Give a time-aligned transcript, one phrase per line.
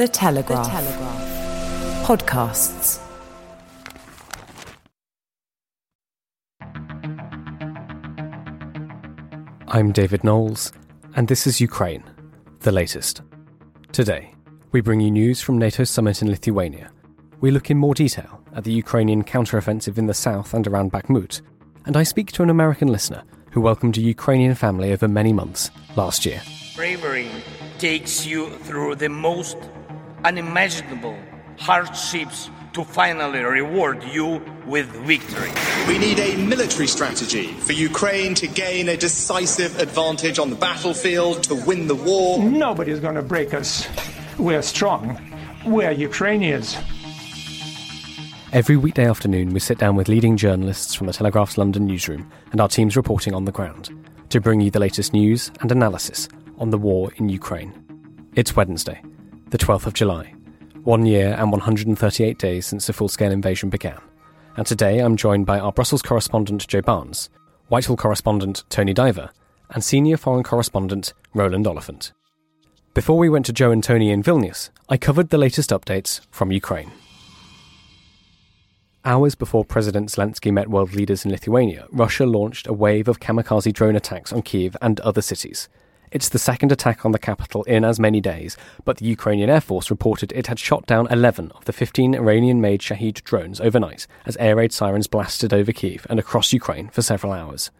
[0.00, 0.64] The Telegraph.
[0.64, 2.06] The Telegraph.
[2.06, 3.00] Podcasts.
[9.68, 10.72] I'm David Knowles,
[11.16, 12.02] and this is Ukraine,
[12.60, 13.20] the latest.
[13.92, 14.32] Today,
[14.72, 16.90] we bring you news from NATO's summit in Lithuania.
[17.42, 21.42] We look in more detail at the Ukrainian counteroffensive in the south and around Bakhmut,
[21.84, 25.70] and I speak to an American listener who welcomed a Ukrainian family over many months
[25.94, 26.40] last year.
[26.74, 27.28] Bravery
[27.76, 29.58] takes you through the most
[30.24, 31.16] unimaginable
[31.58, 35.50] hardships to finally reward you with victory.
[35.88, 41.42] We need a military strategy for Ukraine to gain a decisive advantage on the battlefield,
[41.44, 42.38] to win the war.
[42.38, 43.88] Nobody's going to break us.
[44.38, 45.18] We're strong.
[45.66, 46.76] We're Ukrainians.
[48.52, 52.60] Every weekday afternoon, we sit down with leading journalists from the Telegraph's London newsroom and
[52.60, 53.90] our teams reporting on the ground
[54.30, 57.72] to bring you the latest news and analysis on the war in Ukraine.
[58.34, 59.02] It's Wednesday,
[59.50, 60.32] the 12th of July,
[60.84, 63.98] one year and 138 days since the full scale invasion began.
[64.56, 67.30] And today I'm joined by our Brussels correspondent Joe Barnes,
[67.68, 69.30] Whitehall correspondent Tony Diver,
[69.70, 72.12] and senior foreign correspondent Roland Oliphant.
[72.94, 76.52] Before we went to Joe and Tony in Vilnius, I covered the latest updates from
[76.52, 76.92] Ukraine.
[79.04, 83.72] Hours before President Zelensky met world leaders in Lithuania, Russia launched a wave of kamikaze
[83.72, 85.68] drone attacks on Kiev and other cities.
[86.12, 89.60] It's the second attack on the capital in as many days, but the Ukrainian Air
[89.60, 94.08] Force reported it had shot down 11 of the 15 Iranian made Shahed drones overnight
[94.26, 97.70] as air raid sirens blasted over Kiev and across Ukraine for several hours.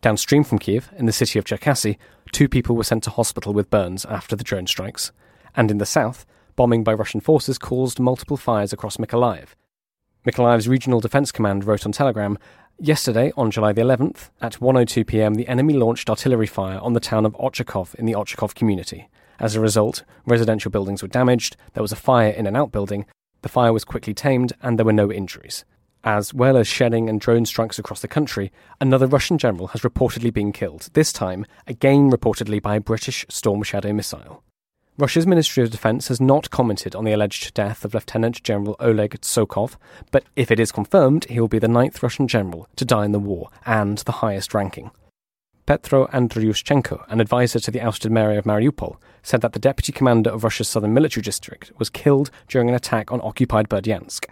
[0.00, 1.96] Downstream from Kiev, in the city of Cherkasy,
[2.30, 5.10] two people were sent to hospital with burns after the drone strikes.
[5.56, 6.24] And in the south,
[6.54, 9.56] bombing by Russian forces caused multiple fires across Mykolaiv.
[10.24, 12.38] Mykolaiv's Regional Defense Command wrote on Telegram
[12.78, 17.00] Yesterday, on July the 11th, at 1:02 p.m., the enemy launched artillery fire on the
[17.00, 19.08] town of Ochakov in the Ochakov community.
[19.40, 23.06] As a result, residential buildings were damaged, there was a fire in an outbuilding,
[23.40, 25.64] the fire was quickly tamed, and there were no injuries.
[26.04, 30.30] As well as shelling and drone strikes across the country, another Russian general has reportedly
[30.30, 34.42] been killed, this time, again reportedly by a British Storm Shadow missile.
[34.98, 39.20] Russia's Ministry of Defense has not commented on the alleged death of Lieutenant General Oleg
[39.20, 39.76] Tsokov,
[40.10, 43.12] but if it is confirmed, he will be the ninth Russian general to die in
[43.12, 44.90] the war and the highest ranking.
[45.66, 50.30] Petro Andriushchenko, an advisor to the ousted mayor of Mariupol, said that the deputy commander
[50.30, 54.30] of Russia's southern military district was killed during an attack on occupied Berdyansk.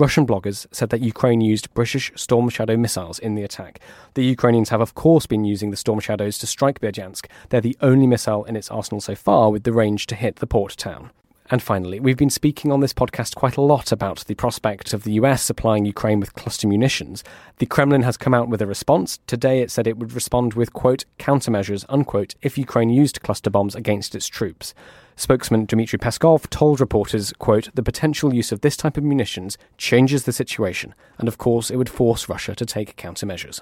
[0.00, 3.80] Russian bloggers said that Ukraine used British Storm Shadow missiles in the attack.
[4.14, 7.26] The Ukrainians have, of course, been using the Storm Shadows to strike Berdyansk.
[7.50, 10.46] They're the only missile in its arsenal so far with the range to hit the
[10.46, 11.10] port town.
[11.50, 15.02] And finally, we've been speaking on this podcast quite a lot about the prospect of
[15.02, 17.22] the US supplying Ukraine with cluster munitions.
[17.58, 19.18] The Kremlin has come out with a response.
[19.26, 23.74] Today it said it would respond with, quote, countermeasures, unquote, if Ukraine used cluster bombs
[23.74, 24.72] against its troops.
[25.20, 30.24] Spokesman Dmitry Peskov told reporters, quote, the potential use of this type of munitions changes
[30.24, 33.60] the situation, and of course it would force Russia to take countermeasures.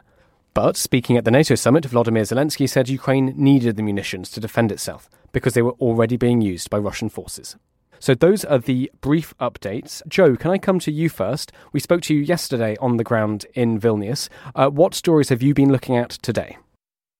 [0.54, 4.70] But speaking at the NATO summit, Volodymyr Zelensky said Ukraine needed the munitions to defend
[4.70, 7.56] itself because they were already being used by Russian forces.
[7.98, 10.06] So those are the brief updates.
[10.06, 11.50] Joe, can I come to you first?
[11.72, 14.28] We spoke to you yesterday on the ground in Vilnius.
[14.54, 16.56] Uh, what stories have you been looking at today?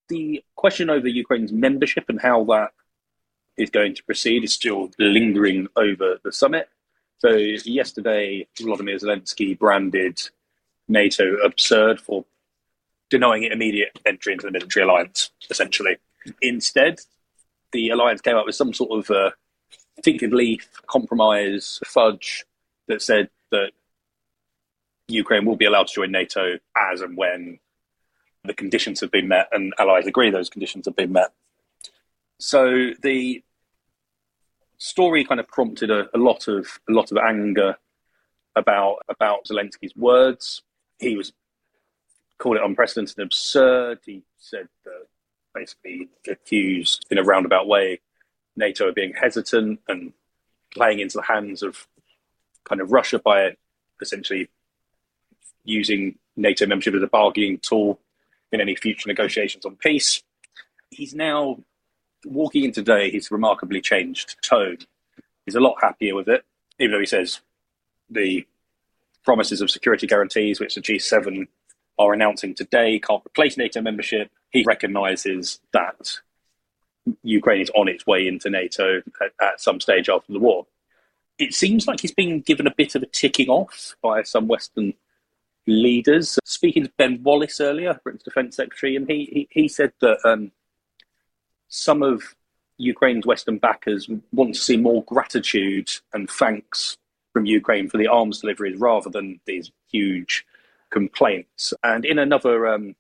[0.09, 2.71] The question over Ukraine's membership and how that
[3.59, 6.69] is going to proceed is still lingering over the summit.
[7.19, 10.21] So yesterday, Volodymyr Zelensky branded
[10.87, 12.25] NATO absurd for
[13.11, 15.97] denying it immediate entry into the military alliance, essentially.
[16.41, 17.01] Instead,
[17.73, 19.31] the alliance came up with some sort of uh,
[20.05, 22.45] fig leaf compromise fudge
[22.87, 23.73] that said that
[25.09, 27.59] Ukraine will be allowed to join NATO as and when
[28.45, 31.33] the conditions have been met and allies agree those conditions have been met.
[32.39, 33.43] So the
[34.79, 37.77] story kind of prompted a, a lot of a lot of anger
[38.57, 40.63] about about Zelensky's words.
[40.99, 41.33] He was
[42.39, 43.99] called it unprecedented and absurd.
[44.05, 45.07] He said that
[45.55, 48.01] basically accused in a roundabout way
[48.57, 50.13] NATO of being hesitant and
[50.71, 51.87] playing into the hands of
[52.65, 53.57] kind of Russia by
[54.01, 54.49] essentially
[55.65, 58.01] using NATO membership as a bargaining tool
[58.53, 60.23] in any future negotiations on peace.
[60.91, 61.59] He's now
[62.25, 64.79] walking in today, he's remarkably changed tone.
[65.45, 66.45] He's a lot happier with it,
[66.79, 67.41] even though he says
[68.11, 68.47] the
[69.25, 71.49] promises of security guarantees, which the G7
[71.99, 74.31] are announcing today, can't replace NATO membership.
[74.51, 76.19] He recognises that
[77.23, 80.67] Ukraine is on its way into NATO at, at, some stage after the war.
[81.39, 84.95] It seems like he's been given a bit of a ticking off by some Western
[85.67, 86.39] leaders.
[86.45, 90.51] Speaking to Ben Wallace earlier, Britain's Defence Secretary, and he, he, he said that um,
[91.69, 92.23] some of
[92.79, 96.97] Ukraine's Western backers want to see more gratitude and thanks
[97.33, 100.47] from Ukraine for the arms deliveries rather than these huge
[100.91, 101.75] complaints.
[101.83, 102.95] And in another, um,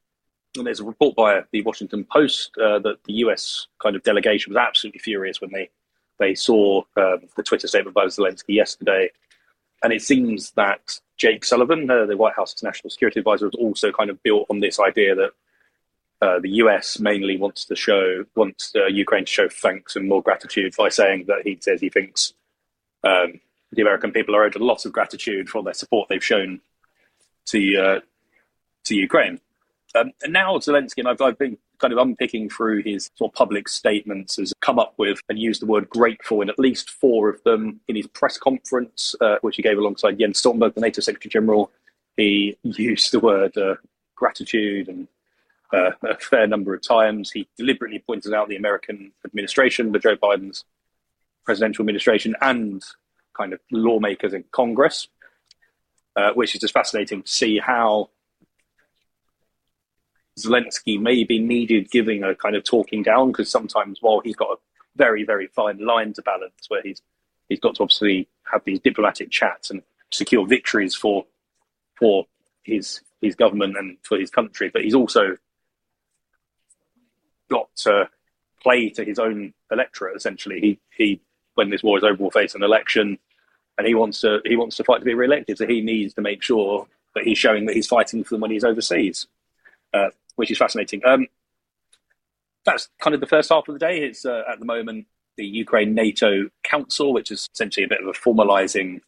[0.54, 4.60] there's a report by the Washington Post uh, that the US kind of delegation was
[4.60, 5.70] absolutely furious when they
[6.18, 9.10] they saw um, the Twitter statement by Zelensky yesterday.
[9.84, 13.92] And it seems that Jake Sullivan, uh, the White House's national security advisor, was also
[13.92, 15.30] kind of built on this idea that
[16.20, 20.22] uh, the US mainly wants to show wants uh, Ukraine to show thanks and more
[20.22, 22.32] gratitude by saying that he says he thinks
[23.04, 23.40] um,
[23.72, 26.60] the American people are owed a lot of gratitude for their support they've shown
[27.46, 28.00] to uh,
[28.84, 29.40] to Ukraine.
[29.94, 33.34] Um, and now Zelensky, and I've, I've been kind of unpicking through his sort of
[33.34, 37.28] public statements, has come up with and used the word grateful in at least four
[37.28, 41.00] of them in his press conference, uh, which he gave alongside Jens Stoltenberg, the NATO
[41.00, 41.70] Secretary General.
[42.16, 43.76] He used the word uh,
[44.16, 45.08] gratitude and
[45.72, 47.30] uh, a fair number of times.
[47.30, 50.64] He deliberately pointed out the American administration, the Joe Biden's
[51.44, 52.82] presidential administration, and
[53.36, 55.08] kind of lawmakers in Congress,
[56.16, 58.10] uh, which is just fascinating to see how
[60.38, 64.52] Zelensky may be needed giving a kind of talking down because sometimes while he's got
[64.52, 64.56] a
[64.94, 67.02] very very fine line to balance where he's
[67.48, 69.82] he's got to obviously have these diplomatic chats and
[70.12, 71.26] secure victories for
[71.98, 72.26] for
[72.62, 75.36] his his government and for his country, but he's also
[77.48, 78.08] got to
[78.62, 80.16] play to his own electorate.
[80.16, 81.20] Essentially, he he
[81.54, 83.18] when this war is over will face an election,
[83.76, 85.58] and he wants to he wants to fight to be re-elected.
[85.58, 88.50] So he needs to make sure that he's showing that he's fighting for them when
[88.50, 89.26] he's overseas,
[89.94, 91.04] uh, which is fascinating.
[91.04, 91.26] Um,
[92.64, 94.02] that's kind of the first half of the day.
[94.02, 95.06] It's uh, at the moment
[95.36, 99.00] the Ukraine NATO Council, which is essentially a bit of a formalising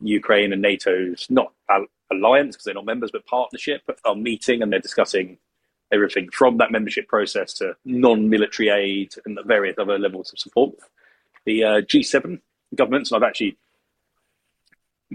[0.00, 1.52] Ukraine and NATO's not
[2.10, 5.38] alliance because they're not members, but partnership, are meeting and they're discussing
[5.92, 10.74] everything from that membership process to non-military aid and the various other levels of support.
[11.44, 12.40] The uh, G7
[12.74, 13.56] governments, and I've actually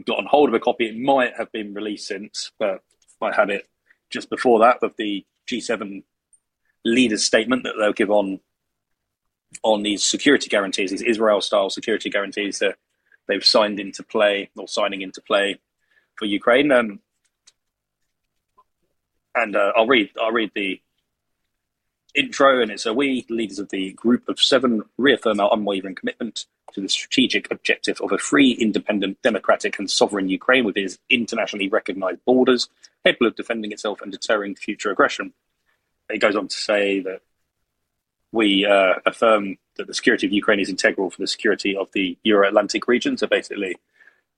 [0.05, 0.87] got on hold of a copy.
[0.87, 2.83] It might have been released since, but
[3.21, 3.67] I had it
[4.09, 6.03] just before that of the G7
[6.85, 8.39] leaders' statement that they'll give on
[9.63, 12.75] on these security guarantees, these Israel-style security guarantees that
[13.27, 15.57] they've signed into play or signing into play
[16.15, 16.71] for Ukraine.
[16.71, 16.99] Um,
[19.37, 20.81] and uh, I'll read I'll read the
[22.15, 26.45] intro, and it's a we leaders of the group of seven reaffirm our unwavering commitment
[26.73, 31.69] to the strategic objective of a free, independent, democratic, and sovereign Ukraine with its internationally
[31.69, 32.69] recognized borders,
[33.05, 35.33] capable of defending itself and deterring future aggression.
[36.09, 37.21] It goes on to say that
[38.31, 42.17] we uh, affirm that the security of Ukraine is integral for the security of the
[42.23, 43.17] Euro Atlantic region.
[43.17, 43.77] So basically,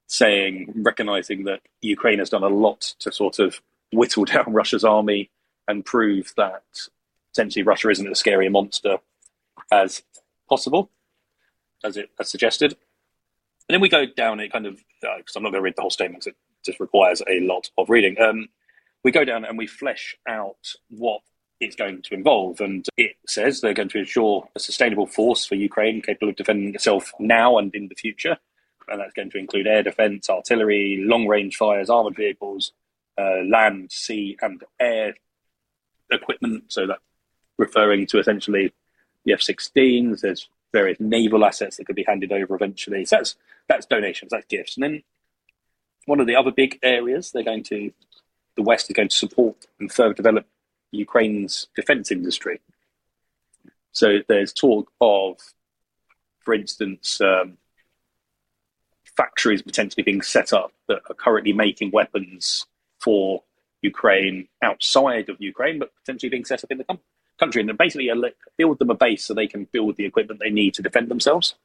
[0.08, 5.30] saying, recognizing that Ukraine has done a lot to sort of whittle down Russia's army
[5.68, 6.64] and prove that
[7.34, 8.98] essentially Russia isn't as scary a monster
[9.72, 10.04] as
[10.48, 10.90] possible,
[11.84, 12.72] as it as suggested.
[12.72, 15.76] And then we go down it kind of because uh, I'm not going to read
[15.76, 16.28] the whole statement.
[16.28, 18.20] It just requires a lot of reading.
[18.20, 18.50] Um,
[19.04, 21.22] we go down and we flesh out what
[21.60, 25.56] it's going to involve, and it says they're going to ensure a sustainable force for
[25.56, 28.38] Ukraine capable of defending itself now and in the future,
[28.88, 32.72] and that's going to include air defense, artillery, long range fires, armored vehicles,
[33.20, 35.16] uh, land, sea, and air
[36.12, 36.66] equipment.
[36.68, 37.00] So that
[37.58, 38.74] referring to essentially
[39.26, 40.22] the F-16s.
[40.22, 43.06] There's various naval assets that could be handed over eventually.
[43.06, 43.36] So that's
[43.68, 44.78] that's donations, that's gifts.
[44.78, 45.04] And then
[46.06, 47.92] one of the other big areas they're going to,
[48.56, 50.48] the West is going to support and further develop
[50.92, 52.62] Ukraine's defense industry.
[53.92, 55.38] So there's talk of,
[56.40, 57.58] for instance, um,
[59.16, 62.66] factories potentially being set up that are currently making weapons
[63.00, 63.44] for
[63.82, 67.00] Ukraine outside of Ukraine, but potentially being set up in the
[67.40, 68.12] country and basically
[68.58, 71.56] build them a base so they can build the equipment they need to defend themselves.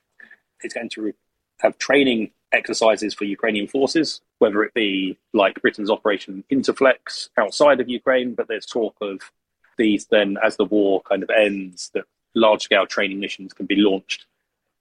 [0.63, 1.13] It's going to
[1.61, 7.89] have training exercises for Ukrainian forces, whether it be like Britain's Operation Interflex outside of
[7.89, 9.33] Ukraine, but there's talk of
[9.77, 13.77] these then as the war kind of ends, that large scale training missions can be
[13.77, 14.27] launched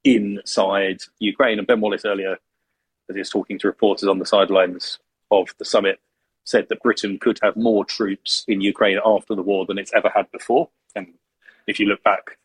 [0.04, 1.58] inside Ukraine.
[1.58, 2.38] And Ben Wallace earlier,
[3.08, 5.98] as he was talking to reporters on the sidelines of the summit,
[6.44, 10.10] said that Britain could have more troops in Ukraine after the war than it's ever
[10.14, 10.68] had before.
[10.94, 11.14] And
[11.66, 12.38] if you look back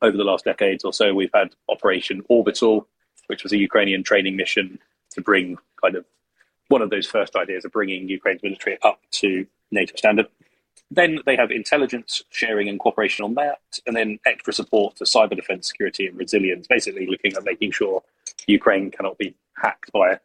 [0.00, 2.88] over the last decades or so, we've had Operation Orbital,
[3.26, 4.78] which was a Ukrainian training mission
[5.10, 6.04] to bring kind of
[6.68, 10.26] one of those first ideas of bringing Ukraine's military up to NATO standard.
[10.90, 15.36] Then they have intelligence sharing and cooperation on that, and then extra support to cyber
[15.36, 18.02] defense, security, and resilience, basically looking at making sure
[18.46, 20.18] Ukraine cannot be hacked by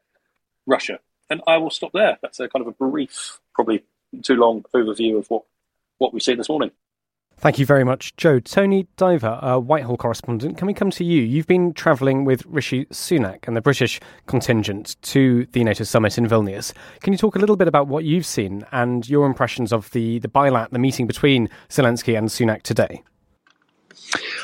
[0.66, 1.00] Russia.
[1.30, 2.18] And I will stop there.
[2.22, 3.84] That's a kind of a brief, probably
[4.24, 5.44] too long overview of what,
[5.98, 6.72] what we've seen this morning.
[7.40, 8.40] Thank you very much, Joe.
[8.40, 11.22] Tony Diver, a Whitehall correspondent, can we come to you?
[11.22, 16.26] You've been travelling with Rishi Sunak and the British contingent to the NATO summit in
[16.26, 16.74] Vilnius.
[17.02, 20.18] Can you talk a little bit about what you've seen and your impressions of the,
[20.18, 23.04] the bilat, the meeting between Zelensky and Sunak today?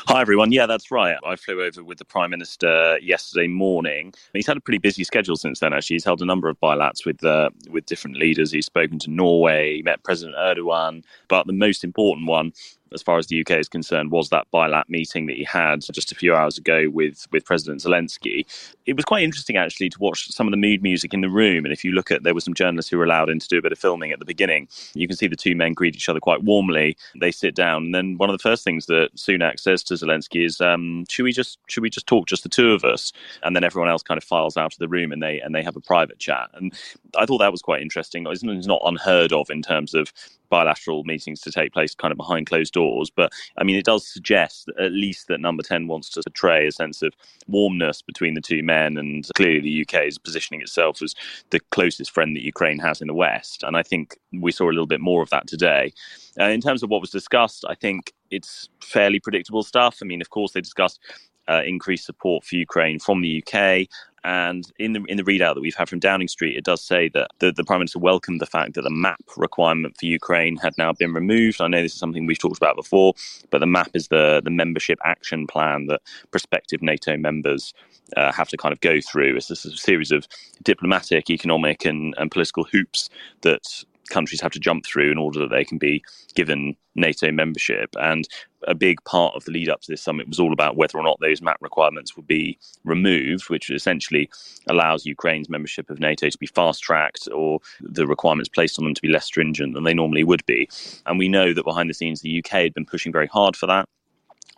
[0.06, 0.52] Hi, everyone.
[0.52, 1.16] Yeah, that's right.
[1.24, 4.12] I flew over with the Prime Minister yesterday morning.
[4.32, 5.94] He's had a pretty busy schedule since then, actually.
[5.94, 8.52] He's held a number of bilats with, uh, with different leaders.
[8.52, 11.04] He's spoken to Norway, met President Erdogan.
[11.28, 12.52] But the most important one
[12.94, 16.12] as far as the UK is concerned, was that bilat meeting that he had just
[16.12, 18.46] a few hours ago with with President Zelensky.
[18.86, 21.64] It was quite interesting actually to watch some of the mood music in the room.
[21.64, 23.58] And if you look at, there were some journalists who were allowed in to do
[23.58, 24.68] a bit of filming at the beginning.
[24.94, 26.96] You can see the two men greet each other quite warmly.
[27.20, 30.44] They sit down, and then one of the first things that Sunak says to Zelensky
[30.44, 33.54] is, um, "Should we just should we just talk, just the two of us?" And
[33.56, 35.76] then everyone else kind of files out of the room, and they and they have
[35.76, 36.50] a private chat.
[36.54, 36.72] And
[37.16, 38.26] I thought that was quite interesting.
[38.28, 40.12] It's not unheard of in terms of
[40.50, 43.10] bilateral meetings to take place kind of behind closed doors.
[43.10, 46.72] But I mean, it does suggest at least that number 10 wants to portray a
[46.72, 47.12] sense of
[47.46, 48.96] warmness between the two men.
[48.96, 51.14] And clearly, the UK is positioning itself as
[51.50, 53.62] the closest friend that Ukraine has in the West.
[53.62, 55.92] And I think we saw a little bit more of that today.
[56.38, 59.98] Uh, in terms of what was discussed, I think it's fairly predictable stuff.
[60.02, 61.00] I mean, of course, they discussed
[61.48, 63.88] uh, increased support for Ukraine from the UK.
[64.24, 67.10] And in the in the readout that we've had from Downing Street, it does say
[67.10, 70.72] that the, the Prime Minister welcomed the fact that the map requirement for Ukraine had
[70.78, 71.60] now been removed.
[71.60, 73.12] I know this is something we've talked about before,
[73.50, 76.00] but the map is the, the membership action plan that
[76.30, 77.74] prospective NATO members
[78.16, 79.36] uh, have to kind of go through.
[79.36, 80.26] It's a series of
[80.62, 83.10] diplomatic, economic, and, and political hoops
[83.42, 86.02] that countries have to jump through in order that they can be
[86.34, 87.90] given NATO membership.
[87.98, 88.28] And
[88.66, 91.02] a big part of the lead up to this summit was all about whether or
[91.02, 94.30] not those map requirements would be removed, which essentially
[94.68, 98.94] allows Ukraine's membership of NATO to be fast tracked or the requirements placed on them
[98.94, 100.68] to be less stringent than they normally would be.
[101.06, 103.66] And we know that behind the scenes, the UK had been pushing very hard for
[103.66, 103.88] that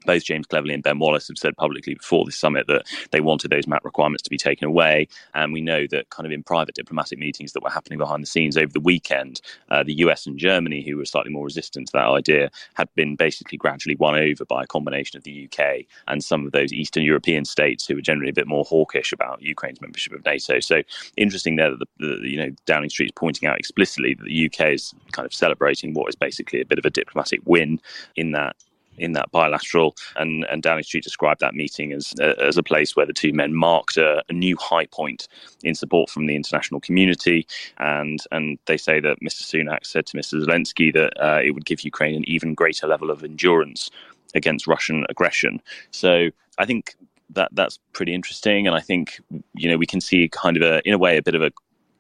[0.06, 3.50] both James Cleverly and Ben Wallace have said publicly before this summit that they wanted
[3.50, 5.08] those map requirements to be taken away.
[5.34, 8.26] And we know that kind of in private diplomatic meetings that were happening behind the
[8.26, 11.92] scenes over the weekend, uh, the US and Germany, who were slightly more resistant to
[11.94, 16.22] that idea, had been basically gradually won over by a combination of the UK and
[16.22, 19.80] some of those Eastern European states who were generally a bit more hawkish about Ukraine's
[19.80, 20.60] membership of NATO.
[20.60, 20.82] So
[21.16, 24.46] interesting there that the, the you know Downing Street is pointing out explicitly that the
[24.46, 27.80] UK is kind of celebrating what is basically a bit of a diplomatic win
[28.14, 28.56] in that
[28.98, 29.96] in that bilateral.
[30.16, 33.32] And, and Downing Street described that meeting as, uh, as a place where the two
[33.32, 35.28] men marked a, a, new high point
[35.64, 37.46] in support from the international community.
[37.78, 39.42] And, and they say that Mr.
[39.42, 40.44] Sunak said to Mr.
[40.44, 43.90] Zelensky that uh, it would give Ukraine an even greater level of endurance
[44.34, 45.60] against Russian aggression.
[45.90, 46.94] So I think
[47.30, 48.66] that that's pretty interesting.
[48.66, 49.20] And I think,
[49.54, 51.50] you know, we can see kind of a, in a way, a bit of a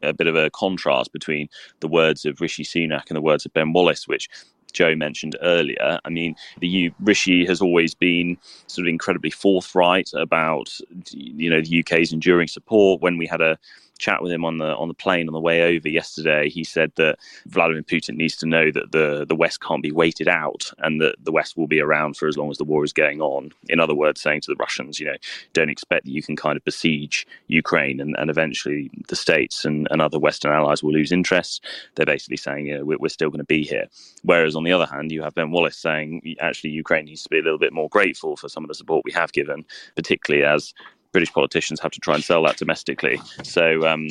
[0.02, 1.48] a bit of a contrast between
[1.80, 4.28] the words of Rishi Sunak and the words of Ben Wallace, which
[4.76, 5.98] Joe mentioned earlier.
[6.04, 10.78] I mean, the U- Rishi has always been sort of incredibly forthright about
[11.12, 13.00] you know the UK's enduring support.
[13.00, 13.58] When we had a
[13.98, 16.92] chat with him on the on the plane on the way over yesterday, he said
[16.96, 21.00] that Vladimir Putin needs to know that the the West can't be waited out, and
[21.00, 23.52] that the West will be around for as long as the war is going on.
[23.68, 25.16] In other words, saying to the Russians, you know,
[25.52, 29.88] don't expect that you can kind of besiege Ukraine, and, and eventually the states and,
[29.90, 31.64] and other Western allies will lose interest.
[31.94, 33.86] They're basically saying, you know, we're, we're still going to be here.
[34.22, 37.38] Whereas on the other hand, you have Ben Wallace saying, actually, Ukraine needs to be
[37.38, 39.64] a little bit more grateful for some of the support we have given,
[39.96, 40.74] particularly as
[41.16, 43.18] British politicians have to try and sell that domestically.
[43.42, 44.06] So, um,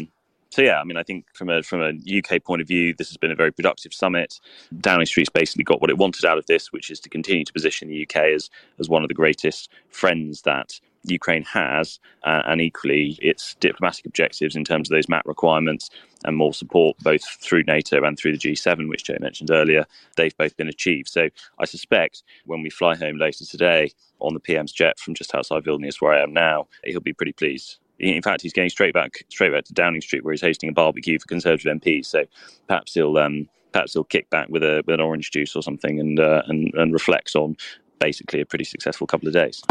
[0.50, 3.10] so yeah, I mean, I think from a from a UK point of view, this
[3.10, 4.40] has been a very productive summit.
[4.80, 7.54] Downing Street's basically got what it wanted out of this, which is to continue to
[7.54, 12.62] position the UK as as one of the greatest friends that Ukraine has, uh, and
[12.62, 15.90] equally its diplomatic objectives in terms of those MAP requirements
[16.24, 19.86] and more support both through NATO and through the G7, which Joe mentioned earlier,
[20.18, 21.10] they've both been achieved.
[21.10, 25.36] So I suspect when we fly home later today on the PM's jet from just
[25.36, 27.78] outside Vilnius, where I am now, he'll be pretty pleased.
[28.00, 30.74] In fact, he's going straight back, straight back to Downing Street, where he's hosting a
[30.74, 32.08] barbecue for Conservative MPs.
[32.08, 32.26] So
[32.68, 36.00] perhaps he'll, um, perhaps he'll kick back with a with an orange juice or something,
[36.00, 37.56] and uh, and and reflects on
[38.00, 39.64] basically a pretty successful couple of days.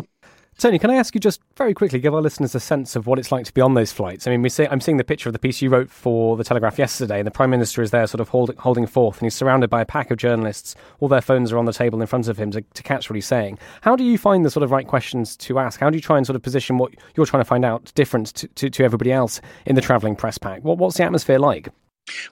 [0.56, 3.18] Tony, can I ask you just very quickly, give our listeners a sense of what
[3.18, 4.26] it's like to be on those flights?
[4.26, 6.44] I mean, we see, I'm seeing the picture of the piece you wrote for the
[6.44, 9.34] Telegraph yesterday, and the Prime Minister is there sort of hold, holding forth, and he's
[9.34, 10.76] surrounded by a pack of journalists.
[11.00, 13.16] All their phones are on the table in front of him to, to catch what
[13.16, 13.58] he's saying.
[13.80, 15.80] How do you find the sort of right questions to ask?
[15.80, 18.28] How do you try and sort of position what you're trying to find out different
[18.34, 20.62] to, to, to everybody else in the travelling press pack?
[20.62, 21.68] What, what's the atmosphere like?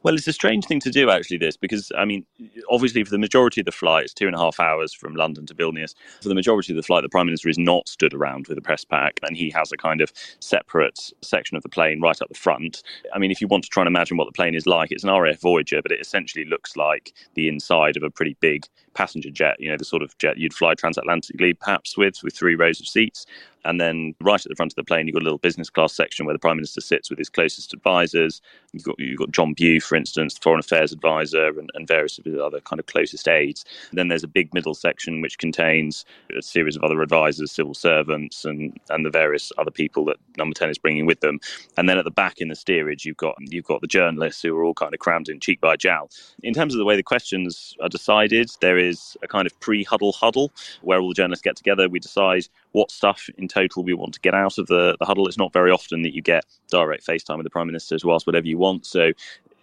[0.03, 2.27] Well, it's a strange thing to do, actually, this, because, I mean,
[2.71, 5.47] obviously, for the majority of the flight, it's two and a half hours from London
[5.47, 5.95] to Vilnius.
[6.21, 8.63] For the majority of the flight, the Prime Minister is not stood around with a
[8.63, 12.29] press pack, and he has a kind of separate section of the plane right up
[12.29, 12.83] the front.
[13.15, 15.05] I mean, if you want to try and imagine what the plane is like, it's
[15.05, 19.31] an RAF Voyager, but it essentially looks like the inside of a pretty big passenger
[19.31, 22.81] jet, you know, the sort of jet you'd fly transatlantically, perhaps with, with three rows
[22.81, 23.27] of seats.
[23.65, 25.93] And then right at the front of the plane, you've got a little business class
[25.93, 28.41] section where the Prime Minister sits with his closest advisors.
[28.73, 32.19] You've got, you've got John Bew, for instance, the Foreign Affairs Advisor, and, and various
[32.19, 33.65] of his other kind of closest aides.
[33.91, 36.05] And then there's a big middle section which contains
[36.37, 40.55] a series of other advisors, civil servants, and, and the various other people that Number
[40.55, 41.39] 10 is bringing with them.
[41.77, 44.57] And then at the back in the steerage, you've got, you've got the journalists who
[44.57, 46.11] are all kind of crammed in cheek by jowl.
[46.43, 48.82] In terms of the way the questions are decided, there is
[49.23, 51.89] a kind of pre huddle huddle where all the journalists get together.
[51.89, 55.27] We decide what stuff in total we want to get out of the, the huddle.
[55.27, 58.27] It's not very often that you get direct FaceTime with the Prime Minister to ask
[58.27, 58.87] whatever you want.
[58.87, 59.13] So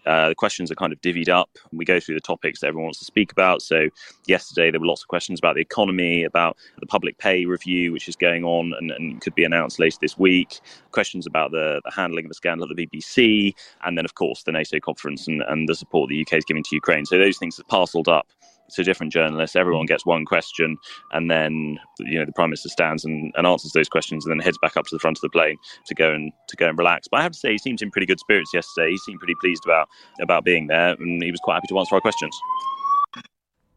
[0.05, 1.49] uh, the questions are kind of divvied up.
[1.71, 3.61] We go through the topics that everyone wants to speak about.
[3.61, 3.89] So,
[4.25, 8.07] yesterday there were lots of questions about the economy, about the public pay review, which
[8.07, 10.61] is going on and, and could be announced later this week.
[10.91, 14.43] Questions about the, the, handling of the scandal at the BBC, and then, of course,
[14.43, 17.05] the NATO conference and, and the support the UK is giving to Ukraine.
[17.05, 18.27] So, those things are parcelled up
[18.75, 19.55] to different journalists.
[19.55, 19.89] Everyone mm.
[19.89, 20.77] gets one question,
[21.11, 24.43] and then you know the prime minister stands and, and, answers those questions, and then
[24.43, 26.77] heads back up to the front of the plane to go and to go and
[26.77, 27.07] relax.
[27.07, 28.91] But I have to say, he seemed in pretty good spirits yesterday.
[28.91, 29.87] He seemed pretty pleased about
[30.21, 32.37] about being there, and he was quite happy to answer our questions.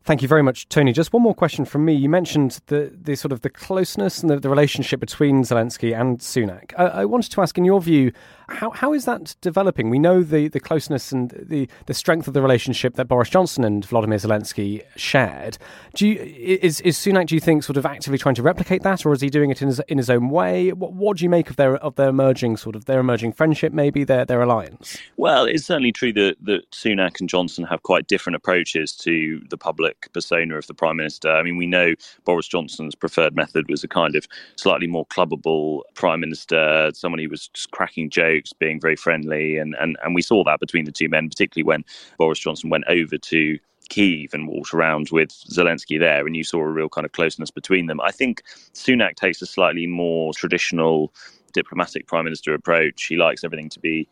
[0.05, 0.93] Thank you very much, Tony.
[0.93, 1.93] Just one more question from me.
[1.93, 6.19] You mentioned the, the sort of the closeness and the, the relationship between Zelensky and
[6.19, 6.73] Sunak.
[6.77, 8.11] I, I, wanted to ask, in your view,
[8.53, 9.91] how, how is that developing?
[9.91, 13.65] We know the, the closeness and the, the strength of the relationship that Boris Johnson
[13.65, 15.59] and Vladimir Zelensky shared.
[15.95, 19.05] Do you, is, is Sunak, do you think, sort of actively trying to replicate that,
[19.05, 20.73] or is he doing it in his, in his own way?
[20.73, 23.73] What, what do you make of their of their emerging sort of their emerging friendship,
[23.73, 24.99] maybe their their alliance?
[25.17, 29.59] Well, it's certainly true that that Sunak and Johnson have quite different approaches to the
[29.59, 31.31] public persona of the prime minister.
[31.31, 35.81] I mean, we know Boris Johnson's preferred method was a kind of slightly more clubbable
[35.95, 40.23] prime minister, someone who was just cracking jokes, being very friendly, and and and we
[40.23, 41.85] saw that between the two men, particularly when
[42.19, 46.61] Boris Johnson went over to Kiev and walked around with Zelensky there, and you saw
[46.61, 48.01] a real kind of closeness between them.
[48.01, 48.43] I think
[48.75, 51.13] Sunak takes a slightly more traditional
[51.53, 53.05] diplomatic prime minister approach.
[53.05, 54.09] He likes everything to be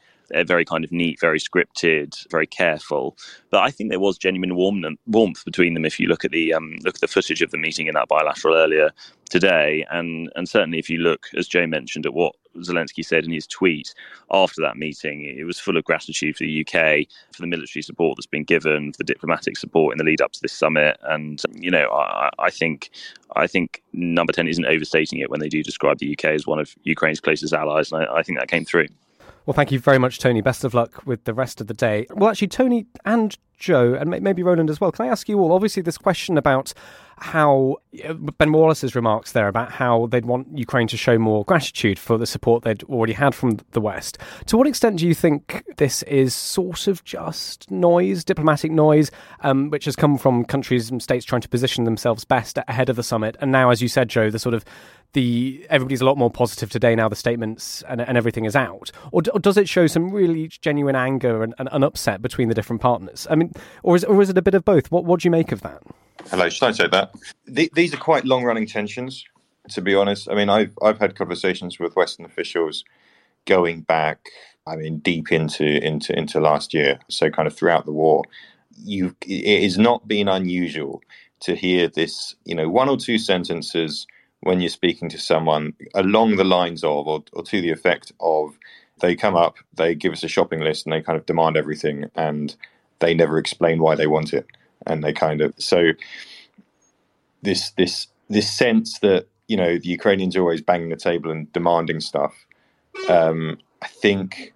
[0.47, 3.17] very kind of neat, very scripted, very careful.
[3.51, 5.85] But I think there was genuine warmth between them.
[5.85, 8.09] If you look at the um, look at the footage of the meeting in that
[8.09, 8.91] bilateral earlier
[9.29, 13.31] today, and and certainly if you look, as Joe mentioned, at what Zelensky said in
[13.31, 13.95] his tweet
[14.31, 18.17] after that meeting, it was full of gratitude for the UK, for the military support
[18.17, 20.99] that's been given, for the diplomatic support in the lead up to this summit.
[21.03, 22.91] And you know, I, I think
[23.37, 26.59] I think Number Ten isn't overstating it when they do describe the UK as one
[26.59, 28.87] of Ukraine's closest allies, and I, I think that came through.
[29.47, 30.43] Well, thank you very much, Tony.
[30.43, 32.07] Best of luck with the rest of the day.
[32.11, 35.53] Well, actually, Tony and Joe, and maybe Roland as well, can I ask you all?
[35.53, 36.73] Obviously, this question about
[37.21, 37.77] how
[38.39, 42.27] Ben Wallace's remarks there about how they'd want Ukraine to show more gratitude for the
[42.27, 44.19] support they'd already had from the West.
[44.47, 49.69] To what extent do you think this is sort of just noise, diplomatic noise, um,
[49.71, 53.03] which has come from countries and states trying to position themselves best ahead of the
[53.03, 53.37] summit?
[53.41, 54.65] And now, as you said, Joe, the sort of
[55.13, 58.93] the everybody's a lot more positive today now the statements and, and everything is out
[59.11, 62.81] or, or, does it show some really genuine anger and, and, upset between the different
[62.81, 63.53] partners i mean
[63.83, 65.63] or is, or is it a bit of both what, what do you make of
[65.63, 65.83] that
[66.29, 67.15] hello should i say that?
[67.47, 69.25] The, these are quite long running tensions
[69.71, 70.29] to be honest.
[70.29, 72.85] I mean I've, I've had conversations with western officials
[73.47, 74.27] going back
[74.67, 78.25] i mean deep into into into last year so kind of throughout the war.
[78.83, 81.03] You it has not been unusual
[81.41, 84.07] to hear this you know one or two sentences
[84.41, 88.59] when you're speaking to someone along the lines of, or, or to the effect of,
[89.01, 92.11] they come up, they give us a shopping list, and they kind of demand everything,
[92.15, 92.57] and
[93.01, 94.47] they never explain why they want it,
[94.87, 95.93] and they kind of so
[97.43, 101.53] this this this sense that you know, the Ukrainians are always banging the table and
[101.53, 102.47] demanding stuff.
[103.09, 104.55] Um, I think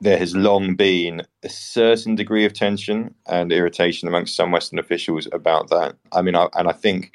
[0.00, 5.28] there has long been a certain degree of tension and irritation amongst some Western officials
[5.30, 5.94] about that.
[6.10, 7.12] I mean, I, and I think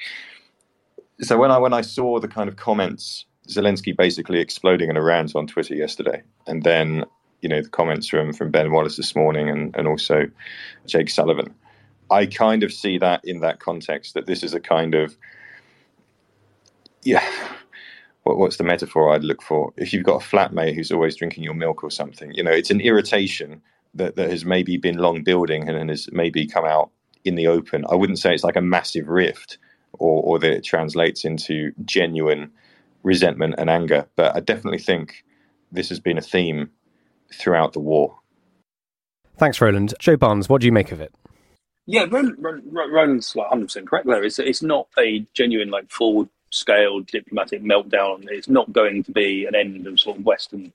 [1.20, 1.36] so.
[1.36, 5.36] When I when I saw the kind of comments, Zelensky basically exploding in a rant
[5.36, 7.04] on Twitter yesterday, and then
[7.42, 10.26] you know the comments from from Ben Wallace this morning, and and also
[10.86, 11.54] Jake Sullivan.
[12.12, 15.16] I kind of see that in that context that this is a kind of
[17.02, 17.28] yeah
[18.24, 19.72] what, what's the metaphor I'd look for?
[19.76, 22.70] If you've got a flatmate who's always drinking your milk or something, you know, it's
[22.70, 23.60] an irritation
[23.94, 26.90] that, that has maybe been long building and, has maybe come out
[27.24, 27.84] in the open.
[27.90, 29.58] I wouldn't say it's like a massive rift
[29.94, 32.50] or, or that it translates into genuine
[33.02, 35.24] resentment and anger, but I definitely think
[35.72, 36.70] this has been a theme
[37.34, 38.18] throughout the war.
[39.36, 39.94] Thanks, Roland.
[39.98, 41.12] Joe Barnes, what do you make of it?
[41.86, 44.22] Yeah, Roland's like 100% correct there.
[44.22, 48.26] It's, it's not a genuine, like, full scale diplomatic meltdown.
[48.30, 50.72] It's not going to be an end of sort of Western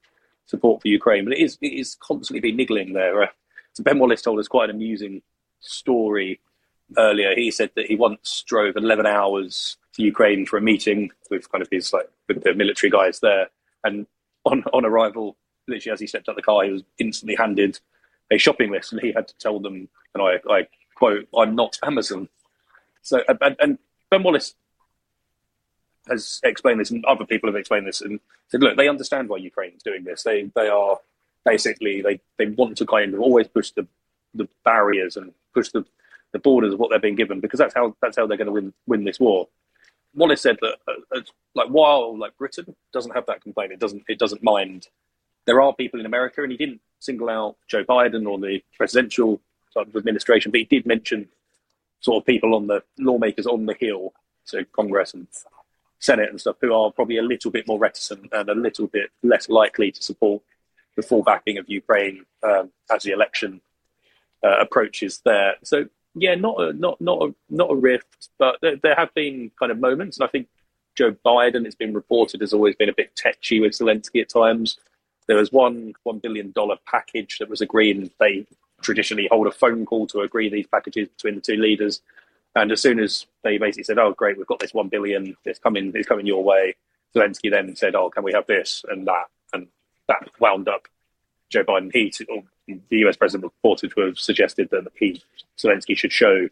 [0.48, 3.24] support for Ukraine, but it is it is constantly been niggling there.
[3.24, 3.28] Uh,
[3.74, 5.22] so Ben Wallace told us quite an amusing
[5.60, 6.40] story
[6.98, 7.36] earlier.
[7.36, 11.62] He said that he once drove 11 hours to Ukraine for a meeting with kind
[11.62, 13.50] of his like with the military guys there,
[13.84, 14.08] and
[14.46, 17.80] on on arrival, literally as he stepped out the car, he was instantly handed
[18.32, 20.68] a shopping list, and he had to tell them, and I, I
[20.98, 22.30] quote, "I'm not Amazon."
[23.02, 23.78] So, and, and
[24.10, 24.56] Ben Wallace
[26.08, 29.38] has explained this, and other people have explained this, and said, look, they understand why
[29.38, 30.24] Ukraine's doing this.
[30.24, 31.00] They they are
[31.46, 33.88] basically they, they want to kind of always push the
[34.34, 35.86] the barriers and push the,
[36.32, 38.52] the borders of what they're being given because that's how that's how they're going to
[38.60, 39.48] win win this war.
[40.14, 41.22] Wallace said that uh,
[41.56, 44.88] like while like Britain doesn't have that complaint, it doesn't it doesn't mind.
[45.46, 49.40] There are people in America, and he didn't single out Joe Biden or the presidential
[49.72, 51.28] sort of administration, but he did mention
[52.00, 55.28] sort of people on the lawmakers on the hill, so Congress and
[56.00, 59.10] Senate and stuff who are probably a little bit more reticent and a little bit
[59.24, 60.42] less likely to support
[60.96, 63.62] the full backing of Ukraine um, as the election
[64.44, 65.56] uh, approaches there.
[65.64, 69.52] So yeah, not a not not a not a rift, but there, there, have been
[69.60, 70.48] kind of moments, and I think
[70.96, 74.80] Joe Biden, it's been reported, has always been a bit tetchy with Zelensky at times.
[75.28, 78.46] There was one one billion dollar package that was agreed, and they
[78.82, 82.02] traditionally hold a phone call to agree these packages between the two leaders.
[82.56, 85.36] And as soon as they basically said, "Oh, great, we've got this one billion.
[85.46, 85.92] It's coming.
[85.96, 86.76] It's coming your way,"
[87.16, 89.68] Zelensky then said, "Oh, can we have this and that?" And
[90.08, 90.88] that wound up
[91.50, 91.92] Joe Biden.
[91.94, 92.12] He,
[92.90, 95.22] the US president, reported to have suggested that he,
[95.58, 96.50] Zelensky, should show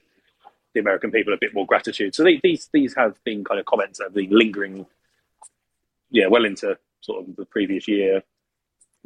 [0.73, 2.13] the American people a bit more gratitude.
[2.13, 4.85] So they, these these have been kind of comments that have been lingering,
[6.11, 8.23] yeah, well into sort of the previous year,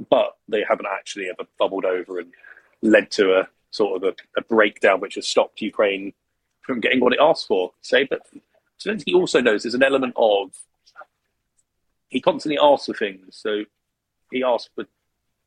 [0.10, 2.32] but they haven't actually ever bubbled over and
[2.82, 6.14] led to a sort of a, a breakdown which has stopped Ukraine
[6.62, 7.72] from getting what it asked for.
[7.82, 8.22] Say, but
[8.80, 10.52] Zelensky also knows there's an element of
[12.10, 13.36] he constantly asks for things.
[13.36, 13.66] So
[14.32, 14.86] he asked for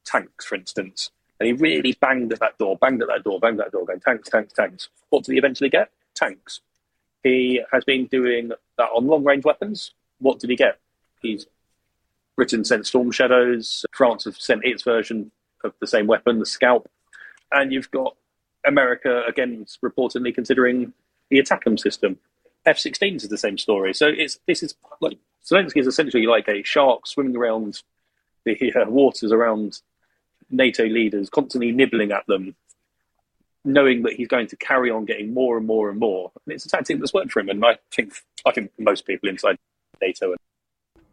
[0.04, 3.60] tanks, for instance, and he really banged at that door, banged at that door, banged
[3.60, 4.88] at that door, going tanks, tanks, tanks.
[5.10, 5.90] What did he eventually get?
[6.14, 6.60] Tanks.
[7.22, 9.92] He has been doing that on long range weapons.
[10.18, 10.78] What did he get?
[11.20, 11.46] He's
[12.36, 13.84] Britain sent Storm Shadows.
[13.92, 15.30] France have sent its version
[15.64, 16.88] of the same weapon, the Scalp,
[17.52, 18.16] and you've got
[18.66, 20.92] America again reportedly considering
[21.30, 22.18] the ATACMS system.
[22.64, 23.92] F-16s is the same story.
[23.92, 27.82] So it's this is like Zelensky is essentially like a shark swimming around
[28.44, 29.80] the uh, waters around
[30.50, 32.54] NATO leaders, constantly nibbling at them,
[33.64, 36.30] knowing that he's going to carry on getting more and more and more.
[36.46, 38.14] And it's a tactic that's worked for him, and I think
[38.46, 39.58] I think most people inside
[40.00, 40.30] NATO.
[40.32, 40.38] And-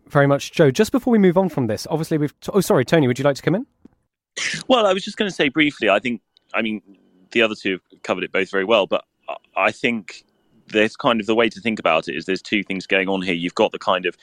[0.07, 0.71] Very much, Joe.
[0.71, 2.39] Just before we move on from this, obviously we've.
[2.39, 3.07] T- oh, sorry, Tony.
[3.07, 3.65] Would you like to come in?
[4.67, 5.89] Well, I was just going to say briefly.
[5.89, 6.21] I think.
[6.53, 6.81] I mean,
[7.31, 9.05] the other two have covered it both very well, but
[9.55, 10.23] I think
[10.67, 13.21] there's kind of the way to think about it is there's two things going on
[13.21, 13.33] here.
[13.33, 14.15] You've got the kind of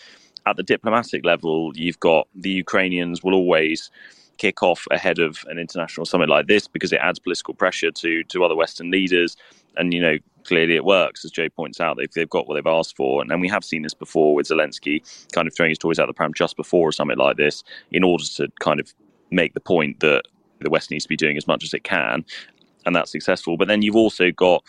[0.46, 3.90] at the diplomatic level, you've got the Ukrainians will always
[4.38, 8.22] kick off ahead of an international summit like this because it adds political pressure to
[8.24, 9.36] to other Western leaders,
[9.76, 11.96] and you know clearly it works as Joe points out.
[11.96, 14.46] They've they've got what they've asked for, and, and we have seen this before with
[14.46, 17.64] Zelensky kind of throwing his toys out the pram just before a summit like this
[17.90, 18.94] in order to kind of
[19.30, 20.22] make the point that
[20.60, 22.24] the West needs to be doing as much as it can,
[22.84, 23.56] and that's successful.
[23.56, 24.64] But then you've also got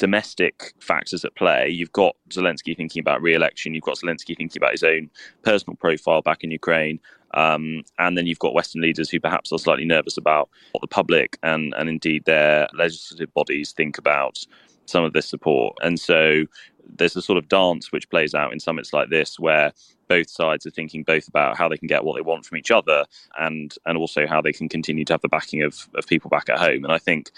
[0.00, 1.68] domestic factors at play.
[1.68, 3.74] You've got Zelensky thinking about re-election.
[3.74, 5.10] You've got Zelensky thinking about his own
[5.42, 6.98] personal profile back in Ukraine.
[7.34, 10.88] Um, and then you've got Western leaders who perhaps are slightly nervous about what the
[10.88, 14.38] public and, and indeed their legislative bodies think about
[14.86, 15.76] some of this support.
[15.82, 16.46] And so
[16.86, 19.72] there's a sort of dance which plays out in summits like this where
[20.08, 22.70] both sides are thinking both about how they can get what they want from each
[22.70, 23.04] other
[23.38, 26.48] and and also how they can continue to have the backing of, of people back
[26.48, 26.84] at home.
[26.84, 27.30] And I think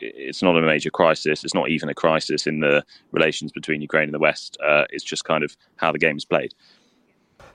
[0.00, 1.44] it's not a major crisis.
[1.44, 4.56] It's not even a crisis in the relations between Ukraine and the West.
[4.64, 6.54] Uh, it's just kind of how the game is played.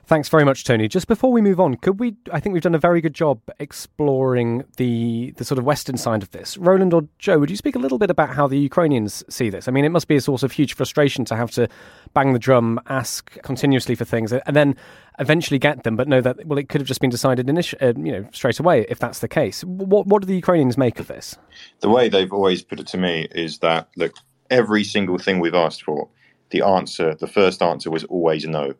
[0.06, 0.86] Thanks very much, Tony.
[0.86, 2.14] Just before we move on, could we?
[2.30, 6.22] I think we've done a very good job exploring the the sort of Western side
[6.22, 6.58] of this.
[6.58, 9.66] Roland or Joe, would you speak a little bit about how the Ukrainians see this?
[9.66, 11.68] I mean, it must be a source of huge frustration to have to
[12.12, 14.76] bang the drum, ask continuously for things, and then
[15.18, 17.98] eventually get them, but know that well, it could have just been decided, initi- uh,
[17.98, 19.64] you know, straight away if that's the case.
[19.64, 21.38] What what do the Ukrainians make of this?
[21.80, 24.12] The way they've always put it to me is that look,
[24.50, 26.10] every single thing we've asked for,
[26.50, 28.74] the answer, the first answer was always no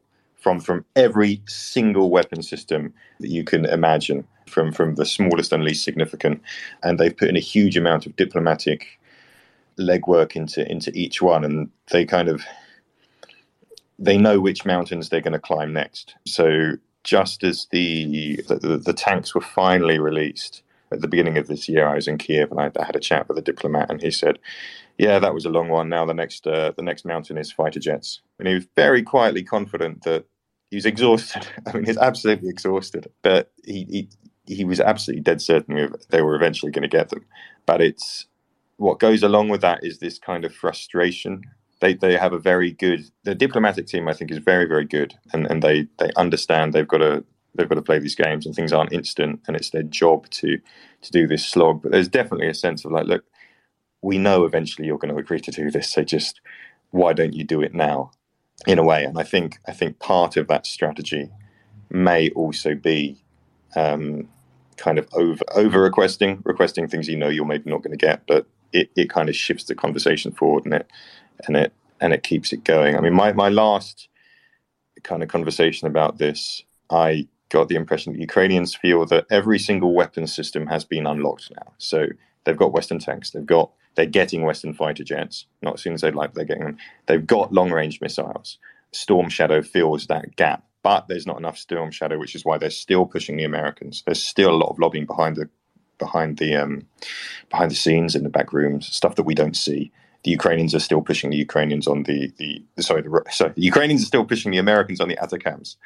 [0.44, 5.64] from from every single weapon system that you can imagine, from from the smallest and
[5.64, 6.42] least significant,
[6.82, 9.00] and they've put in a huge amount of diplomatic
[9.78, 12.44] legwork into into each one, and they kind of
[13.98, 16.14] they know which mountains they're going to climb next.
[16.26, 16.72] So
[17.04, 21.88] just as the the, the tanks were finally released at the beginning of this year,
[21.88, 24.38] I was in Kiev and I, had a chat with a diplomat, and he said,
[24.98, 25.88] "Yeah, that was a long one.
[25.88, 29.42] Now the next uh, the next mountain is fighter jets." And he was very quietly
[29.42, 30.26] confident that
[30.74, 31.46] He's exhausted.
[31.66, 33.08] I mean, he's absolutely exhausted.
[33.22, 34.08] But he
[34.46, 37.24] he, he was absolutely dead certain they were eventually going to get them.
[37.66, 38.26] But it's
[38.76, 41.42] what goes along with that is this kind of frustration.
[41.80, 44.08] They they have a very good the diplomatic team.
[44.08, 47.68] I think is very very good, and and they they understand they've got to they've
[47.68, 50.58] got to play these games and things aren't instant and it's their job to
[51.02, 53.24] to do this slog but there's definitely a sense of like look
[54.02, 56.40] we know eventually you're going to agree to do this so just
[56.90, 58.10] why don't you do it now
[58.66, 59.04] in a way.
[59.04, 61.30] And I think I think part of that strategy
[61.90, 63.22] may also be
[63.76, 64.28] um,
[64.76, 68.26] kind of over over requesting requesting things you know you're maybe not going to get,
[68.26, 70.90] but it, it kind of shifts the conversation forward and it
[71.46, 72.96] and it and it keeps it going.
[72.96, 74.08] I mean, my my last
[75.02, 79.94] kind of conversation about this, I got the impression that Ukrainians feel that every single
[79.94, 81.72] weapon system has been unlocked now.
[81.78, 82.06] So
[82.44, 85.46] they've got Western tanks, they've got they're getting Western fighter jets.
[85.62, 86.78] Not as soon as they'd like, they're getting them.
[87.06, 88.58] They've got long range missiles.
[88.92, 92.70] Storm Shadow fills that gap, but there's not enough Storm Shadow, which is why they're
[92.70, 94.02] still pushing the Americans.
[94.06, 95.48] There's still a lot of lobbying behind the
[95.98, 96.86] behind the um,
[97.50, 99.92] behind the scenes in the back rooms, stuff that we don't see.
[100.24, 103.62] The Ukrainians are still pushing the Ukrainians on the the, the sorry the sorry the
[103.62, 105.76] Ukrainians are still pushing the Americans on the ATACMS,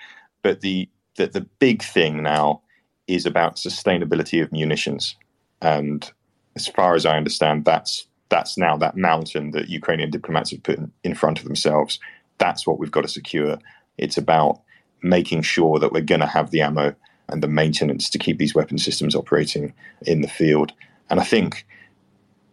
[0.42, 2.62] but the, the the big thing now
[3.06, 5.16] is about sustainability of munitions
[5.62, 6.12] and
[6.58, 10.78] as far as I understand, that's that's now that mountain that Ukrainian diplomats have put
[11.04, 11.98] in, front of themselves.
[12.38, 13.58] That's what we've got to secure.
[13.96, 14.60] It's about
[15.02, 16.94] making sure that we're going to have the ammo
[17.28, 20.72] and the maintenance to keep these weapon systems operating in the field.
[21.08, 21.64] And I think,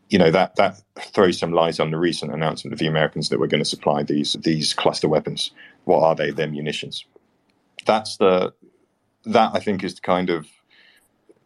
[0.10, 3.40] you know, that that throws some light on the recent announcement of the Americans that
[3.40, 5.52] we're going to supply these these cluster weapons.
[5.86, 6.32] What are they?
[6.32, 7.06] They're munitions.
[7.86, 8.54] That's the
[9.26, 10.46] that I think is the kind of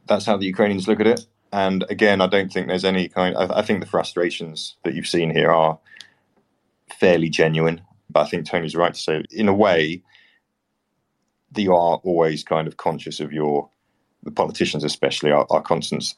[0.08, 1.26] that's how the Ukrainians look at it.
[1.52, 3.36] And again, I don't think there's any kind.
[3.36, 5.80] I, I think the frustrations that you've seen here are
[7.00, 7.82] fairly genuine.
[8.10, 10.04] But I think Tony's right to say, in a way,
[11.52, 13.70] that you are always kind of conscious of your,
[14.24, 16.16] the politicians especially are, are constant,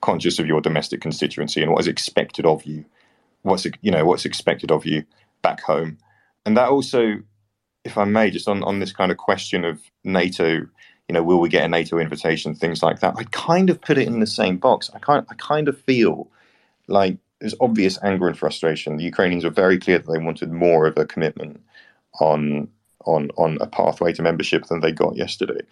[0.00, 2.84] conscious of your domestic constituency and what is expected of you,
[3.42, 5.04] what's you know what's expected of you
[5.42, 5.98] back home,
[6.46, 7.16] and that also,
[7.84, 10.66] if I may, just on on this kind of question of NATO
[11.10, 13.16] you know, will we get a NATO invitation, things like that.
[13.18, 14.88] I kind of put it in the same box.
[14.94, 16.28] I kind, I kind of feel
[16.86, 18.96] like there's obvious anger and frustration.
[18.96, 21.60] The Ukrainians were very clear that they wanted more of a commitment
[22.20, 22.68] on
[23.06, 25.62] on on a pathway to membership than they got yesterday.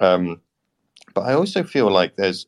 [0.00, 0.42] Um,
[1.14, 2.46] but I also feel like there's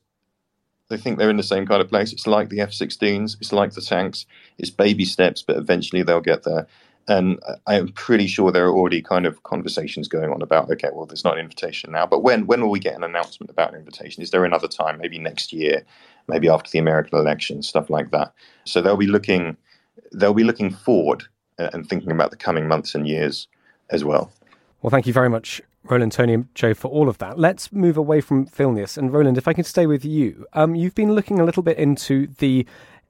[0.91, 2.13] they think they're in the same kind of place.
[2.13, 4.27] It's like the F-16s, it's like the tanks.
[4.59, 6.67] It's baby steps, but eventually they'll get there.
[7.09, 10.89] And I am pretty sure there are already kind of conversations going on about, okay,
[10.93, 13.73] well, there's not an invitation now, but when when will we get an announcement about
[13.73, 14.23] an invitation?
[14.23, 14.99] Is there another time?
[14.99, 15.85] Maybe next year,
[16.27, 18.33] maybe after the American election, stuff like that.
[18.65, 19.57] So they'll be looking
[20.13, 21.25] they'll be looking forward
[21.59, 23.49] and thinking about the coming months and years
[23.91, 24.33] as well.
[24.83, 27.39] Well, thank you very much, Roland, Tony, and Joe, for all of that.
[27.39, 28.99] Let's move away from Vilnius.
[28.99, 31.79] And Roland, if I can stay with you, um, you've been looking a little bit
[31.79, 32.67] into the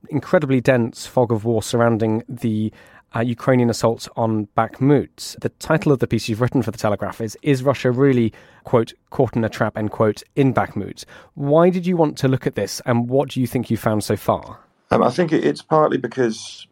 [0.08, 2.72] incredibly dense fog of war surrounding the
[3.14, 5.38] uh, Ukrainian assaults on Bakhmut.
[5.40, 8.32] The title of the piece you've written for The Telegraph is Is Russia Really,
[8.64, 11.04] quote, caught in a trap, end quote, in Bakhmut?
[11.34, 14.04] Why did you want to look at this and what do you think you found
[14.04, 14.58] so far?
[14.90, 16.66] Um, I think it's partly because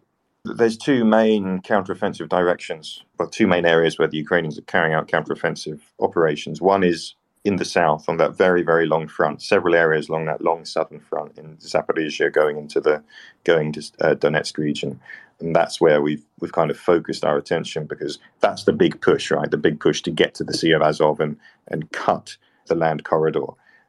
[0.45, 5.09] there's two main counteroffensive directions, well, two main areas where the Ukrainians are carrying out
[5.09, 6.61] counteroffensive operations.
[6.61, 10.41] One is in the south on that very very long front, several areas along that
[10.41, 13.03] long southern front in Zaporizhia, going into the
[13.45, 15.01] going to uh, Donetsk region,
[15.41, 19.31] and that's where we've we've kind of focused our attention because that's the big push,
[19.31, 19.51] right?
[19.51, 21.37] The big push to get to the Sea of Azov and
[21.69, 23.47] and cut the land corridor.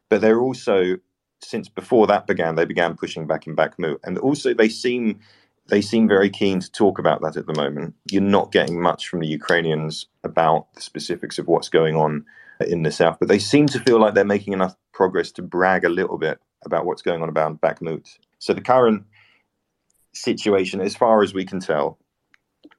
[0.10, 0.98] But they're also
[1.42, 5.20] since before that began, they began pushing back in Bakhmut, and also they seem
[5.68, 7.96] they seem very keen to talk about that at the moment.
[8.12, 12.26] You're not getting much from the Ukrainians about the specifics of what's going on
[12.68, 15.84] in the south, but they seem to feel like they're making enough progress to brag
[15.84, 18.18] a little bit about what's going on about Bakhmut.
[18.40, 19.06] So the current
[20.16, 21.98] situation, as far as we can tell,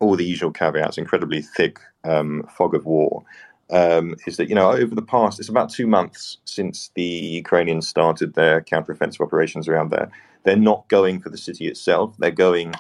[0.01, 3.25] all the usual caveats, incredibly thick um, fog of war,
[3.71, 7.89] um, is that you know over the past it's about two months since the Ukrainians
[7.89, 10.11] started their counteroffensive operations around there.
[10.45, 12.15] They're not going for the city itself.
[12.19, 12.75] They're going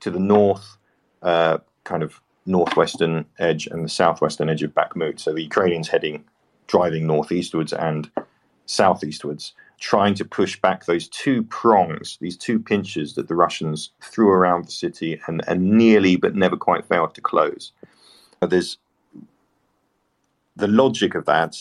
[0.00, 0.76] to the north,
[1.22, 5.20] uh, kind of northwestern edge and the southwestern edge of Bakhmut.
[5.20, 6.24] So the Ukrainians heading,
[6.66, 8.10] driving northeastwards and
[8.66, 14.28] southeastwards, trying to push back those two prongs, these two pinches that the Russians threw
[14.28, 17.72] around the city and, and nearly but never quite failed to close.
[18.46, 18.78] There's
[20.56, 21.56] the logic of that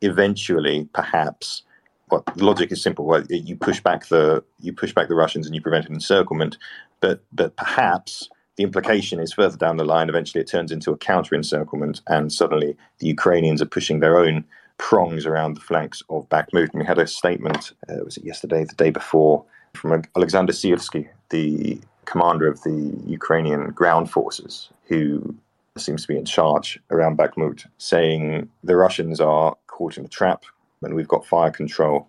[0.00, 1.62] eventually, perhaps,
[2.10, 3.04] well, the logic is simple.
[3.04, 6.56] Well, you push back the you push back the Russians and you prevent an encirclement,
[7.00, 10.08] but but perhaps the implication is further down the line.
[10.08, 14.44] Eventually, it turns into a counter encirclement, and suddenly the Ukrainians are pushing their own
[14.78, 16.74] prongs around the flanks of Bakhmut.
[16.74, 17.72] We had a statement.
[17.88, 23.70] Uh, was it yesterday, the day before, from Alexander Syrsky, the commander of the Ukrainian
[23.70, 25.34] ground forces, who
[25.76, 30.44] seems to be in charge around Bakhmut, saying the Russians are caught in a trap
[30.82, 32.08] and we've got fire control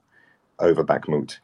[0.60, 1.38] over Bakhmut.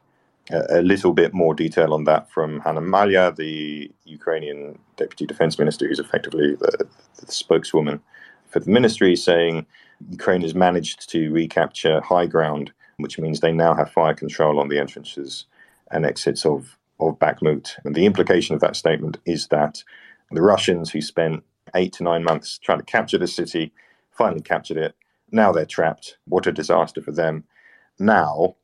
[0.51, 5.57] Uh, a little bit more detail on that from Hanna Maliar, the Ukrainian deputy defense
[5.57, 6.85] minister, who's effectively the,
[7.17, 8.01] the spokeswoman
[8.49, 9.65] for the ministry, saying
[10.09, 14.69] Ukraine has managed to recapture high ground, which means they now have fire control on
[14.69, 15.45] the entrances
[15.91, 17.73] and exits of, of Bakhmut.
[17.83, 19.83] And the implication of that statement is that
[20.31, 21.43] the Russians who spent
[21.75, 23.71] eight to nine months trying to capture the city,
[24.11, 24.95] finally captured it.
[25.31, 26.17] Now they're trapped.
[26.25, 27.43] What a disaster for them.
[27.99, 28.55] Now,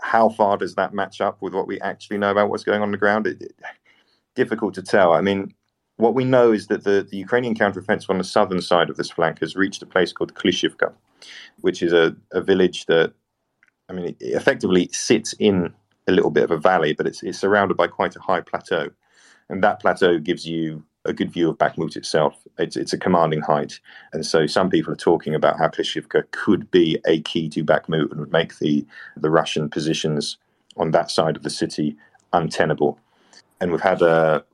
[0.00, 2.88] how far does that match up with what we actually know about what's going on,
[2.88, 3.26] on the ground?
[3.26, 3.54] It, it,
[4.34, 5.12] difficult to tell.
[5.12, 5.54] I mean,
[6.00, 9.10] what we know is that the, the Ukrainian counteroffensive on the southern side of this
[9.10, 10.92] flank has reached a place called Klishivka,
[11.60, 13.12] which is a, a village that,
[13.88, 15.72] I mean, it effectively sits in
[16.08, 18.90] a little bit of a valley, but it's, it's surrounded by quite a high plateau.
[19.48, 22.34] And that plateau gives you a good view of Bakhmut itself.
[22.58, 23.80] It's, it's a commanding height.
[24.12, 28.10] And so some people are talking about how Klishivka could be a key to Bakhmut
[28.10, 28.86] and would make the,
[29.16, 30.36] the Russian positions
[30.76, 31.96] on that side of the city
[32.32, 32.98] untenable.
[33.60, 34.44] And we've had a,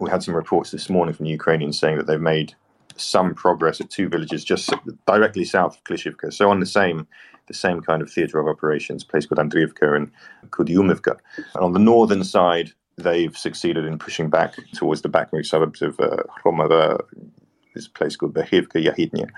[0.00, 2.54] we had some reports this morning from Ukrainians saying that they've made
[2.96, 4.70] some progress at two villages just
[5.06, 6.32] directly south of Klishivka.
[6.32, 7.06] So on the same
[7.46, 10.10] the same kind of theatre of operations, place called Andriivka and
[10.50, 11.16] Kudyumivka.
[11.54, 15.98] And on the northern side, they've succeeded in pushing back towards the Bakhmut suburbs of
[15.98, 16.98] uh,
[17.74, 19.30] this place called Berhivka Yahidnya.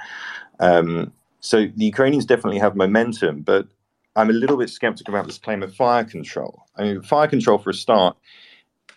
[0.58, 3.68] Um, so the Ukrainians definitely have momentum, but
[4.16, 6.64] I'm a little bit skeptical about this claim of fire control.
[6.76, 8.16] I mean, fire control for a start,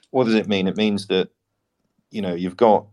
[0.09, 0.67] what does it mean?
[0.67, 1.29] It means that
[2.13, 2.85] you know you've got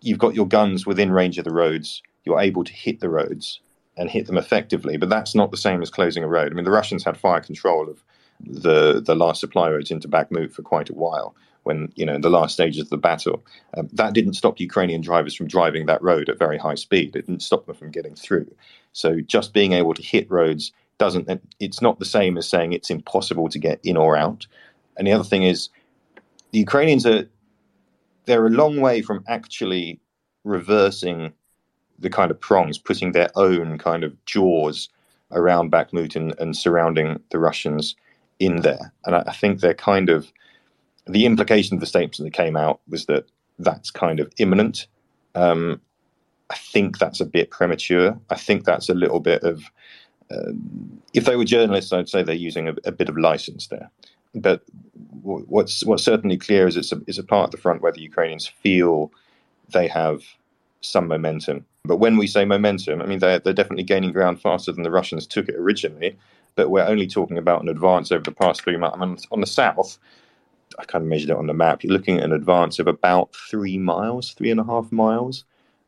[0.00, 2.02] you've got your guns within range of the roads.
[2.24, 3.60] You're able to hit the roads
[3.96, 6.52] and hit them effectively, but that's not the same as closing a road.
[6.52, 8.02] I mean, the Russians had fire control of
[8.40, 11.34] the the last supply roads into Bakhmut for quite a while.
[11.64, 13.44] When you know in the last stages of the battle,
[13.76, 17.14] um, that didn't stop Ukrainian drivers from driving that road at very high speed.
[17.14, 18.52] It didn't stop them from getting through.
[18.92, 21.28] So just being able to hit roads doesn't.
[21.60, 24.46] It's not the same as saying it's impossible to get in or out.
[24.96, 25.68] And the other thing is,
[26.50, 27.26] the Ukrainians are
[28.24, 30.00] they're a long way from actually
[30.44, 31.32] reversing
[31.98, 34.88] the kind of prongs, putting their own kind of jaws
[35.30, 37.96] around Bakhmut and, and surrounding the Russians
[38.38, 38.92] in there.
[39.04, 40.32] And I, I think they're kind of
[41.06, 43.26] the implication of the statements that came out was that
[43.58, 44.86] that's kind of imminent.
[45.34, 45.80] Um,
[46.50, 48.18] I think that's a bit premature.
[48.30, 49.62] I think that's a little bit of,
[50.30, 50.52] uh,
[51.14, 53.90] if they were journalists, I'd say they're using a, a bit of license there.
[54.34, 54.62] But
[55.22, 58.00] what's what's certainly clear is it's a, it's a part of the front where the
[58.00, 59.12] Ukrainians feel
[59.72, 60.22] they have
[60.80, 61.64] some momentum.
[61.84, 64.90] But when we say momentum, I mean they're they're definitely gaining ground faster than the
[64.90, 66.16] Russians took it originally
[66.54, 68.96] but we're only talking about an advance over the past three months.
[68.96, 69.98] I mean, on the south,
[70.78, 71.82] I kind of measured it on the map.
[71.82, 75.44] You're looking at an advance of about three miles, three and a half miles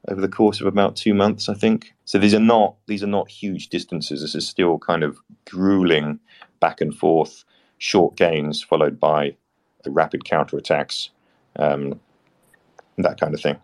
[0.09, 1.95] over the course of about two months, I think.
[2.05, 4.21] So these are not these are not huge distances.
[4.21, 6.19] This is still kind of grueling
[6.61, 7.45] back and forth,
[7.79, 9.37] short gains followed by
[9.83, 11.11] the rapid counterattacks,
[11.57, 12.01] um,
[12.99, 13.57] that kind of thing.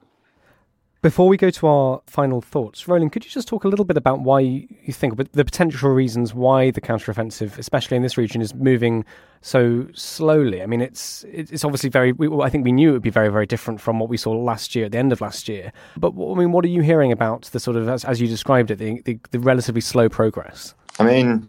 [1.02, 3.96] Before we go to our final thoughts, Roland, could you just talk a little bit
[3.96, 8.54] about why you think the potential reasons why the counteroffensive, especially in this region, is
[8.54, 9.06] moving
[9.40, 10.62] so slowly?
[10.62, 12.12] I mean, it's it's obviously very.
[12.42, 14.74] I think we knew it would be very very different from what we saw last
[14.74, 15.72] year at the end of last year.
[15.96, 18.70] But I mean, what are you hearing about the sort of as, as you described
[18.70, 20.74] it, the, the, the relatively slow progress?
[20.98, 21.48] I mean,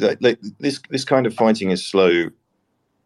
[0.00, 2.30] like, this this kind of fighting is slow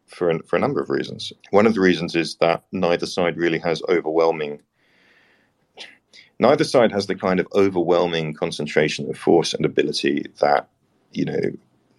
[0.06, 1.32] for a, for a number of reasons.
[1.50, 4.60] One of the reasons is that neither side really has overwhelming.
[6.38, 10.68] Neither side has the kind of overwhelming concentration of force and ability that
[11.12, 11.40] you know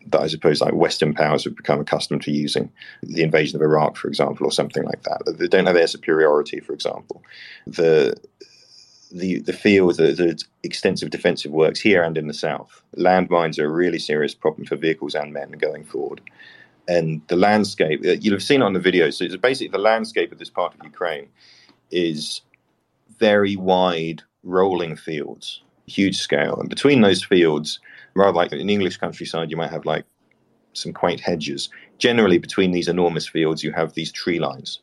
[0.07, 2.71] that I suppose like Western powers have become accustomed to using.
[3.01, 5.35] The invasion of Iraq, for example, or something like that.
[5.37, 7.23] They don't have air superiority, for example.
[7.65, 8.15] The
[9.11, 12.81] the the field, the, the extensive defensive works here and in the south.
[12.97, 16.21] Landmines are a really serious problem for vehicles and men going forward.
[16.87, 19.09] And the landscape, uh, you'll have seen on the video.
[19.09, 21.27] So it's basically the landscape of this part of Ukraine
[21.91, 22.41] is
[23.17, 26.59] very wide, rolling fields, huge scale.
[26.59, 27.79] And between those fields,
[28.13, 30.05] rather like in English countryside, you might have like
[30.73, 31.69] some quaint hedges.
[31.97, 34.79] Generally, between these enormous fields, you have these tree lines.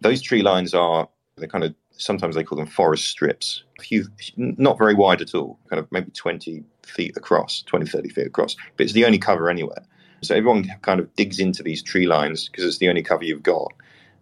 [0.00, 4.78] Those tree lines are the kind of sometimes they call them forest strips, few, not
[4.78, 8.84] very wide at all, kind of maybe 20 feet across, 20, 30 feet across, but
[8.84, 9.82] it's the only cover anywhere.
[10.22, 13.42] So everyone kind of digs into these tree lines because it's the only cover you've
[13.42, 13.72] got.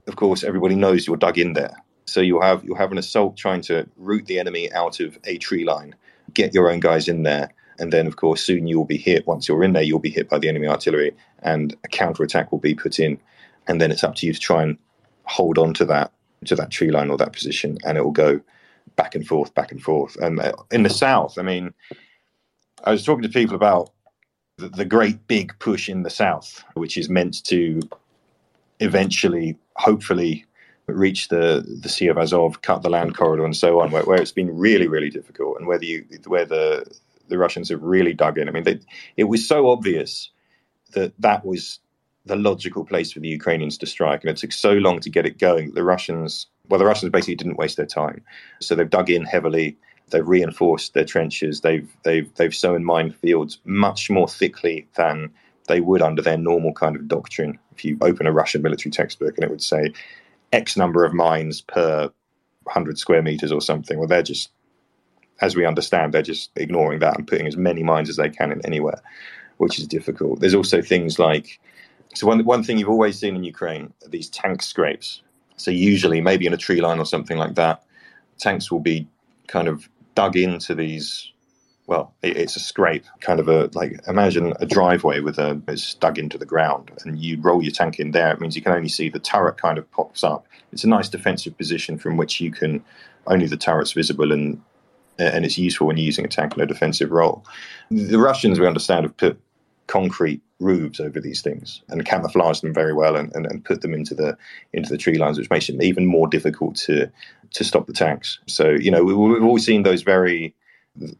[0.07, 1.77] Of course, everybody knows you're dug in there.
[2.07, 5.39] So you'll have you'll have an assault trying to root the enemy out of a
[5.39, 5.95] tree line,
[6.35, 7.49] get your own guys in there,
[7.79, 9.27] and then of course soon you will be hit.
[9.27, 11.12] Once you're in there, you'll be hit by the enemy artillery,
[11.43, 13.18] and a counterattack will be put in,
[13.66, 14.77] and then it's up to you to try and
[15.25, 16.12] hold on to that
[16.47, 18.40] to that tree line or that position, and it will go
[18.97, 20.16] back and forth, back and forth.
[20.16, 21.74] And uh, in the south, I mean,
[22.84, 23.90] I was talking to people about
[24.59, 27.80] the, the great big push in the south, which is meant to
[28.80, 30.45] eventually, hopefully,
[30.86, 34.20] reach the the Sea of Azov, cut the land corridor, and so on, where, where
[34.20, 36.84] it's been really, really difficult, and whether you where the
[37.28, 38.49] the Russians have really dug in.
[38.49, 38.80] I mean, they,
[39.16, 40.30] it was so obvious
[40.92, 41.80] that that was
[42.27, 45.27] the logical place for the Ukrainians to strike, and it took so long to get
[45.27, 45.72] it going.
[45.75, 48.22] The Russians, well, the Russians basically didn't waste their time,
[48.61, 49.77] so they've dug in heavily.
[50.11, 51.61] They've reinforced their trenches.
[51.61, 55.31] They've they've they've sown minefields much more thickly than
[55.68, 57.59] they would under their normal kind of doctrine.
[57.72, 59.93] If you open a Russian military textbook and it would say
[60.53, 62.11] X number of mines per
[62.68, 64.51] hundred square meters or something, well, they're just,
[65.41, 68.53] as we understand, they're just ignoring that and putting as many mines as they can
[68.53, 69.01] in anywhere,
[69.57, 70.41] which is difficult.
[70.41, 71.59] There's also things like
[72.15, 75.23] so one one thing you've always seen in Ukraine are these tank scrapes.
[75.57, 77.85] So usually, maybe in a tree line or something like that,
[78.39, 79.07] tanks will be
[79.47, 81.31] kind of dug into these.
[81.87, 85.95] Well, it, it's a scrape, kind of a like imagine a driveway with a it's
[85.95, 88.33] dug into the ground, and you roll your tank in there.
[88.33, 90.47] It means you can only see the turret kind of pops up.
[90.73, 92.83] It's a nice defensive position from which you can
[93.27, 94.61] only the turret's visible and
[95.19, 97.45] and it's useful when you're using a tank in a defensive role.
[97.91, 99.41] The Russians, we understand, have put
[99.87, 103.93] concrete roofs over these things and camouflage them very well and, and, and, put them
[103.93, 104.37] into the
[104.72, 107.11] into the tree lines, which makes it even more difficult to
[107.53, 108.39] to stop the tanks.
[108.47, 110.55] So you know we, we've all seen those very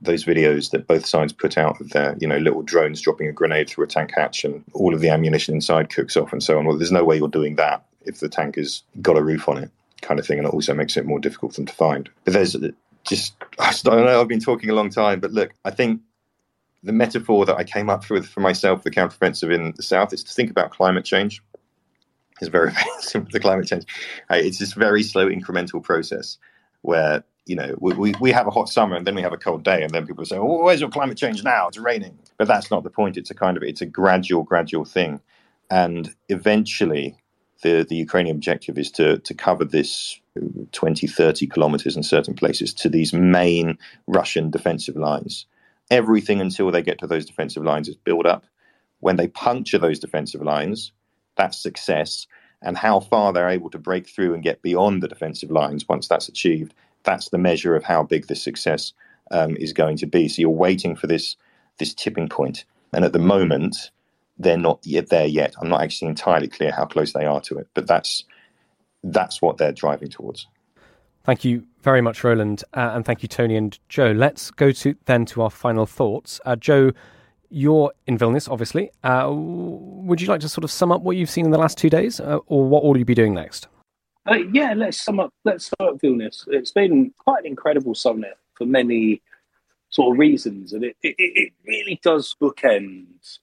[0.01, 3.33] those videos that both sides put out of their you know little drones dropping a
[3.33, 6.59] grenade through a tank hatch and all of the ammunition inside cooks off and so
[6.59, 6.65] on.
[6.65, 9.59] Well, there's no way you're doing that if the tank has got a roof on
[9.59, 9.71] it,
[10.03, 12.09] kind of thing, and it also makes it more difficult for them to find.
[12.25, 12.57] But there's
[13.05, 14.21] just I don't know.
[14.21, 16.01] I've been talking a long time, but look, I think
[16.85, 20.22] the metaphor that I came up with for myself, the counteroffensive in the south, is
[20.22, 21.43] to think about climate change.
[22.41, 23.85] It's very, very simple to climate change.
[24.30, 26.39] Uh, it's this very slow incremental process
[26.82, 29.39] where you know we, we, we have a hot summer and then we have a
[29.39, 31.68] cold day and then people say, "Oh, where's your climate change now?
[31.68, 33.16] It's raining." But that's not the point.
[33.16, 35.20] It's a kind of it's a gradual, gradual thing,
[35.70, 37.16] and eventually,
[37.62, 40.20] the the Ukrainian objective is to to cover this
[40.72, 43.78] 20, 30 kilometers in certain places to these main
[44.09, 45.47] Russian defensive lines
[45.91, 48.45] everything until they get to those defensive lines is build up.
[49.01, 50.93] When they puncture those defensive lines,
[51.37, 52.26] that's success.
[52.62, 56.09] And how far they're able to break through and get beyond the defensive lines once
[56.09, 56.74] that's achieved,
[57.05, 58.93] that's the measure of how big this success
[59.32, 60.28] um, is going to be.
[60.28, 61.37] So you're waiting for this
[61.78, 62.64] this tipping point.
[62.93, 63.91] and at the moment,
[64.39, 65.55] they're not yet there yet.
[65.61, 68.24] I'm not actually entirely clear how close they are to it, but that's
[69.05, 70.49] that's what they're driving towards.
[71.25, 74.12] Thank you very much, Roland, uh, and thank you, Tony and Joe.
[74.12, 76.39] Let's go to then to our final thoughts.
[76.45, 76.93] Uh, Joe,
[77.49, 78.91] you're in Vilnius, obviously.
[79.03, 81.79] Uh, would you like to sort of sum up what you've seen in the last
[81.79, 83.68] two days, uh, or what will you be doing next?
[84.29, 85.33] Uh, yeah, let's sum up.
[85.45, 86.45] Let's start Vilnius.
[86.49, 89.22] It's been quite an incredible summit for many
[89.89, 93.39] sort of reasons, and it, it, it really does bookend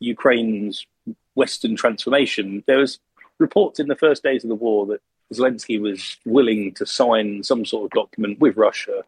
[0.00, 0.86] Ukraine's
[1.34, 2.64] Western transformation.
[2.66, 2.98] There was
[3.38, 5.00] reports in the first days of the war that
[5.32, 9.04] Zelensky was willing to sign some sort of document with Russia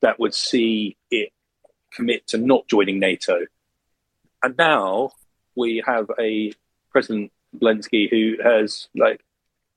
[0.00, 1.32] that would see it
[1.92, 3.46] commit to not joining NATO.
[4.42, 5.12] And now
[5.54, 6.52] we have a
[6.90, 9.22] President Zelensky who has like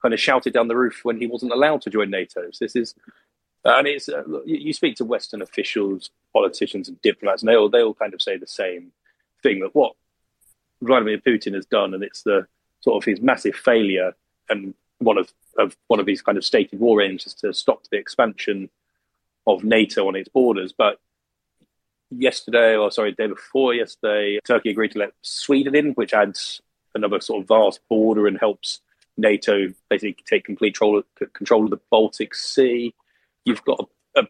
[0.01, 2.49] kind of shouted down the roof when he wasn't allowed to join NATO.
[2.51, 2.95] So this is,
[3.63, 7.81] and it's uh, you speak to Western officials, politicians, and diplomats, and they all they
[7.81, 8.91] all kind of say the same
[9.41, 9.93] thing that what
[10.81, 12.47] Vladimir Putin has done, and it's the
[12.81, 14.13] sort of his massive failure
[14.49, 14.75] and
[15.05, 17.97] one of, of one of these kind of stated war aims is to stop the
[17.97, 18.69] expansion
[19.47, 20.73] of NATO on its borders.
[20.77, 20.99] But
[22.09, 26.61] yesterday, or sorry, day before yesterday, Turkey agreed to let Sweden in, which adds
[26.95, 28.81] another sort of vast border and helps
[29.17, 32.93] NATO basically take complete control of, control of the Baltic Sea.
[33.45, 34.27] You've got a,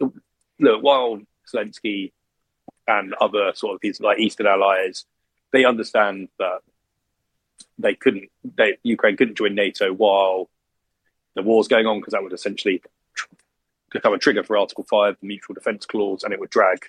[0.00, 0.10] a
[0.58, 1.20] look while
[1.52, 2.12] Zelensky
[2.86, 5.04] and other sort of his like Eastern allies,
[5.52, 6.60] they understand that
[7.78, 10.48] they couldn't, they, Ukraine couldn't join NATO while
[11.34, 12.82] the war's going on because that would essentially
[13.90, 16.86] become a trigger for Article 5, the Mutual Defence Clause, and it would drag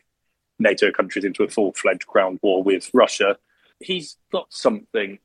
[0.59, 3.37] NATO countries into a full fledged ground war with Russia.
[3.79, 5.19] He's got something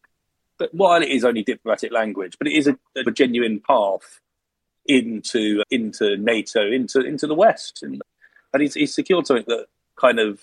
[0.58, 4.20] that, while it is only diplomatic language, but it is a, a genuine path
[4.86, 7.82] into into NATO, into into the West.
[7.82, 8.00] And,
[8.52, 9.66] and he's, he's secured something that
[9.96, 10.42] kind of,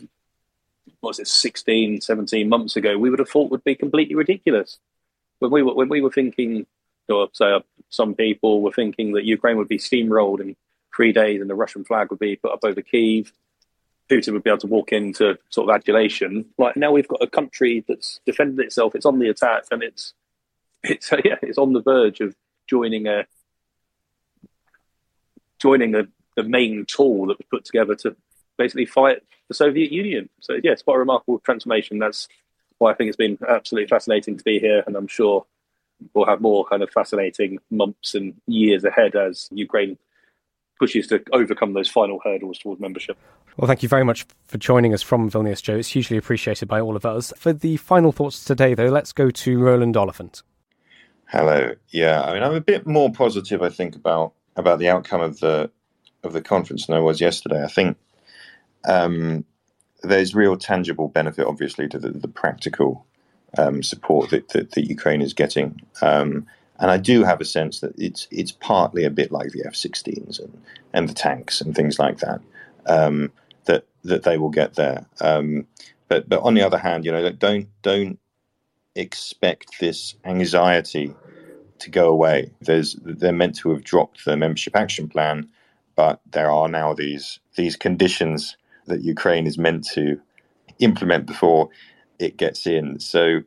[1.00, 4.78] what was it, 16, 17 months ago, we would have thought would be completely ridiculous
[5.44, 6.66] when we were when we were thinking,
[7.10, 10.56] or say uh, some people were thinking that Ukraine would be steamrolled in
[10.96, 13.34] three days and the Russian flag would be put up over Kiev,
[14.10, 16.46] Putin would be able to walk into sort of adulation.
[16.58, 20.14] Like now, we've got a country that's defended itself; it's on the attack, and it's
[20.84, 22.36] it's yeah, it's on the verge of
[22.68, 23.26] joining a
[25.60, 26.04] joining a,
[26.36, 28.16] the main tool that was put together to
[28.58, 30.30] basically fight the Soviet Union.
[30.42, 32.00] So yeah, it's quite a remarkable transformation.
[32.00, 32.28] That's
[32.84, 35.46] why I think it's been absolutely fascinating to be here, and I'm sure
[36.14, 39.98] we'll have more kind of fascinating months and years ahead as Ukraine
[40.80, 43.18] pushes to overcome those final hurdles towards membership.
[43.56, 45.78] Well, thank you very much for joining us from Vilnius, Joe.
[45.78, 47.32] It's hugely appreciated by all of us.
[47.38, 50.44] For the final thoughts today, though, let's go to Roland Oliphant.
[51.28, 51.74] Hello.
[51.90, 55.40] Yeah, I mean, I'm a bit more positive, I think, about about the outcome of
[55.40, 55.72] the
[56.24, 57.64] of the conference than I was yesterday.
[57.64, 57.98] I think
[58.86, 59.46] um,
[60.04, 63.06] there's real tangible benefit, obviously, to the, the practical
[63.58, 65.82] um, support that, that, that, Ukraine is getting.
[66.02, 66.46] Um,
[66.80, 70.40] and I do have a sense that it's it's partly a bit like the F-16s
[70.40, 72.42] and, and the tanks and things like that
[72.88, 73.32] um,
[73.66, 75.06] that that they will get there.
[75.22, 75.68] Um,
[76.08, 78.20] but but on the other hand, you know, don't don't
[78.96, 81.14] expect this anxiety
[81.80, 82.52] to go away.
[82.62, 85.48] There's they're meant to have dropped the membership action plan,
[85.96, 90.20] but there are now these these conditions that Ukraine is meant to
[90.80, 91.70] implement before
[92.20, 93.00] it gets in.
[93.00, 93.42] So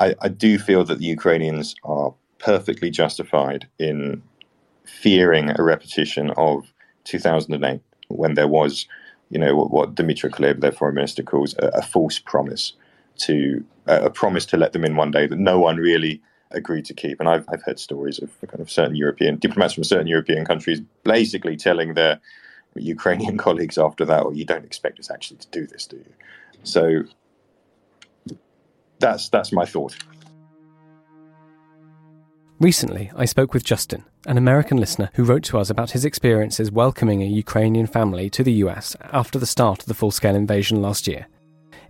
[0.00, 4.22] I, I do feel that the Ukrainians are perfectly justified in
[4.84, 6.72] fearing a repetition of
[7.04, 8.86] 2008 when there was,
[9.30, 12.74] you know, what, what Dmytro Kuleba, their foreign minister, calls a, a false promise
[13.16, 16.94] to a promise to let them in one day that no one really agreed to
[16.94, 17.20] keep.
[17.20, 20.80] And I've, I've heard stories of kind of certain European diplomats from certain European countries
[21.02, 22.20] basically telling their
[22.82, 26.12] Ukrainian colleagues after that, or you don't expect us actually to do this, do you?
[26.62, 27.04] So
[28.98, 29.96] that's that's my thought.
[32.60, 36.70] Recently, I spoke with Justin, an American listener who wrote to us about his experiences
[36.70, 40.80] welcoming a Ukrainian family to the US after the start of the full scale invasion
[40.80, 41.26] last year.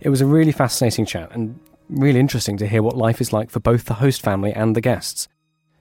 [0.01, 3.51] It was a really fascinating chat and really interesting to hear what life is like
[3.51, 5.27] for both the host family and the guests.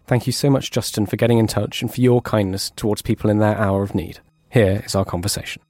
[0.07, 3.31] Thank you so much, Justin, for getting in touch and for your kindness towards people
[3.31, 4.21] in their hour of need.
[4.55, 5.63] Here is our conversation.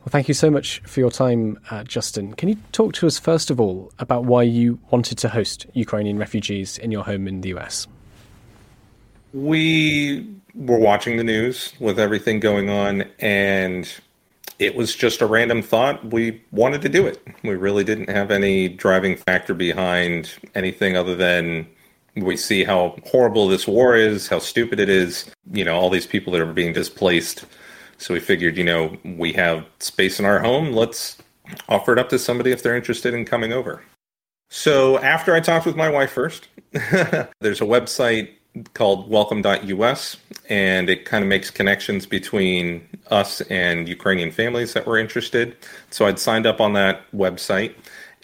[0.00, 2.34] Well, thank you so much for your time, uh, Justin.
[2.34, 6.18] Can you talk to us, first of all, about why you wanted to host Ukrainian
[6.18, 7.86] refugees in your home in the US?
[9.32, 13.88] We were watching the news with everything going on, and
[14.58, 16.04] it was just a random thought.
[16.04, 17.24] We wanted to do it.
[17.44, 21.68] We really didn't have any driving factor behind anything other than
[22.16, 26.08] we see how horrible this war is, how stupid it is, you know, all these
[26.08, 27.44] people that are being displaced
[27.98, 30.72] so we figured, you know, we have space in our home.
[30.72, 31.18] Let's
[31.68, 33.82] offer it up to somebody if they're interested in coming over.
[34.50, 38.30] So after I talked with my wife first, there's a website
[38.74, 40.16] called welcome.us
[40.48, 45.56] and it kind of makes connections between us and Ukrainian families that were interested.
[45.90, 47.74] So I'd signed up on that website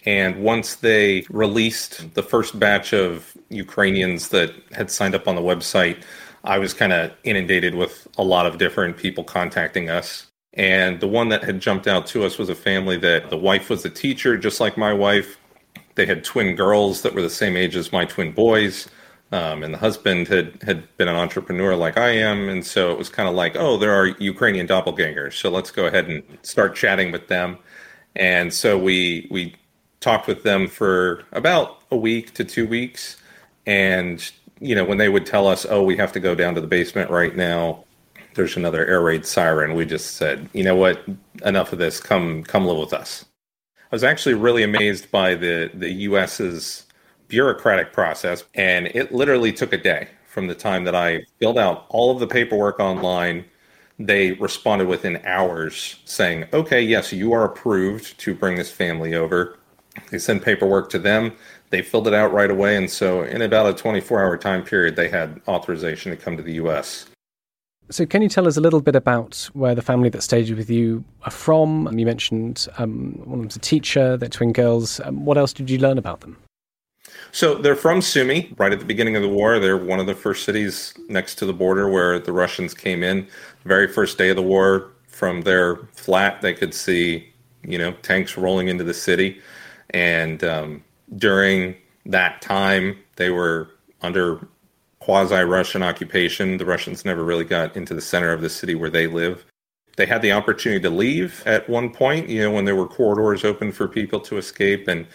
[0.05, 5.41] and once they released the first batch of Ukrainians that had signed up on the
[5.41, 6.01] website,
[6.43, 10.27] I was kind of inundated with a lot of different people contacting us.
[10.53, 13.69] And the one that had jumped out to us was a family that the wife
[13.69, 15.37] was a teacher, just like my wife.
[15.95, 18.89] They had twin girls that were the same age as my twin boys.
[19.31, 22.49] Um, and the husband had, had been an entrepreneur like I am.
[22.49, 25.33] And so it was kind of like, oh, there are Ukrainian doppelgangers.
[25.33, 27.57] So let's go ahead and start chatting with them.
[28.15, 29.55] And so we, we
[30.01, 33.15] talked with them for about a week to two weeks.
[33.65, 34.29] And
[34.61, 36.67] you know, when they would tell us, "Oh, we have to go down to the
[36.67, 37.83] basement right now,"
[38.35, 39.73] there's another air raid siren.
[39.75, 41.03] We just said, "You know what?
[41.43, 41.99] Enough of this.
[41.99, 43.25] Come, come live with us."
[43.91, 46.85] I was actually really amazed by the the U.S.'s
[47.27, 51.85] bureaucratic process, and it literally took a day from the time that I filled out
[51.89, 53.45] all of the paperwork online.
[53.99, 59.57] They responded within hours saying, okay, yes, you are approved to bring this family over.
[60.09, 61.33] They sent paperwork to them.
[61.71, 62.75] They filled it out right away.
[62.75, 66.43] And so, in about a 24 hour time period, they had authorization to come to
[66.43, 67.07] the US.
[67.89, 70.69] So, can you tell us a little bit about where the family that stayed with
[70.69, 71.87] you are from?
[71.87, 75.01] And you mentioned um, one them's a teacher, they're twin girls.
[75.01, 76.37] Um, what else did you learn about them?
[77.33, 79.59] So they're from Sumy, right at the beginning of the war.
[79.59, 83.27] They're one of the first cities next to the border where the Russians came in.
[83.63, 87.31] very first day of the war, from their flat, they could see,
[87.63, 89.39] you know, tanks rolling into the city.
[89.91, 90.83] And um,
[91.15, 93.69] during that time, they were
[94.01, 94.45] under
[94.99, 96.57] quasi Russian occupation.
[96.57, 99.45] The Russians never really got into the center of the city where they live.
[99.97, 103.43] They had the opportunity to leave at one point, you know, when there were corridors
[103.43, 104.87] open for people to escape.
[104.87, 105.05] And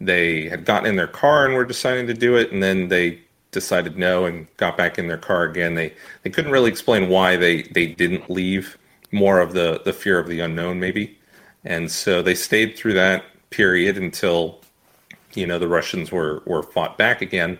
[0.00, 3.20] they had gotten in their car and were deciding to do it, and then they
[3.50, 5.74] decided no and got back in their car again.
[5.74, 8.76] They they couldn't really explain why they they didn't leave.
[9.12, 11.16] More of the the fear of the unknown, maybe,
[11.64, 14.60] and so they stayed through that period until
[15.36, 17.58] you know the Russians were were fought back again,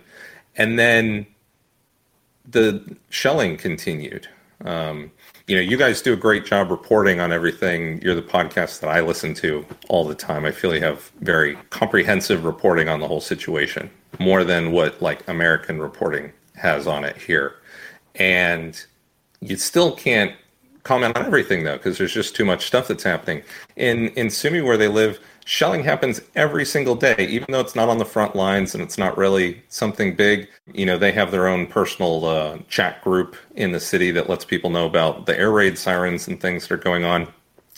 [0.57, 1.27] and then
[2.49, 4.29] the shelling continued.
[4.65, 5.11] Um,
[5.47, 8.01] you know, you guys do a great job reporting on everything.
[8.03, 10.45] You're the podcast that I listen to all the time.
[10.45, 15.27] I feel you have very comprehensive reporting on the whole situation, more than what like
[15.29, 17.55] American reporting has on it here.
[18.17, 18.83] And
[19.41, 20.33] you still can't
[20.83, 23.43] comment on everything though, because there's just too much stuff that's happening.
[23.77, 27.89] In in Sumy where they live, shelling happens every single day, even though it's not
[27.89, 30.49] on the front lines and it's not really something big.
[30.75, 34.45] You know, they have their own personal uh, chat group in the city that lets
[34.45, 37.29] people know about the air raid sirens and things that are going on.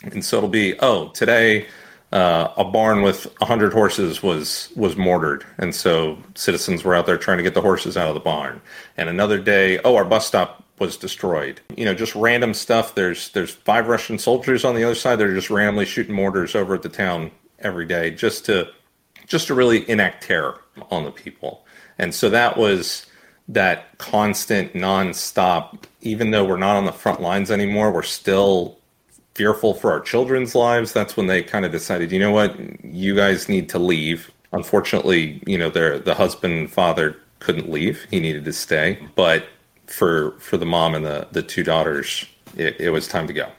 [0.02, 1.66] And so it'll be, oh, today
[2.12, 7.18] uh, a barn with 100 horses was was mortared and so citizens were out there
[7.18, 8.62] trying to get the horses out of the barn
[8.96, 13.28] and another day oh our bus stop was destroyed you know just random stuff there's
[13.32, 16.74] there's five russian soldiers on the other side that are just randomly shooting mortars over
[16.74, 17.30] at the town
[17.60, 18.68] every day just to
[19.26, 21.66] just to really enact terror on the people.
[21.98, 23.06] And so that was
[23.48, 28.78] that constant nonstop even though we're not on the front lines anymore, we're still
[29.34, 30.92] fearful for our children's lives.
[30.92, 34.30] That's when they kind of decided, you know what, you guys need to leave.
[34.52, 38.06] Unfortunately, you know, their the husband and father couldn't leave.
[38.10, 39.06] He needed to stay.
[39.14, 39.46] But
[39.86, 42.24] for for the mom and the, the two daughters,
[42.56, 43.50] it, it was time to go.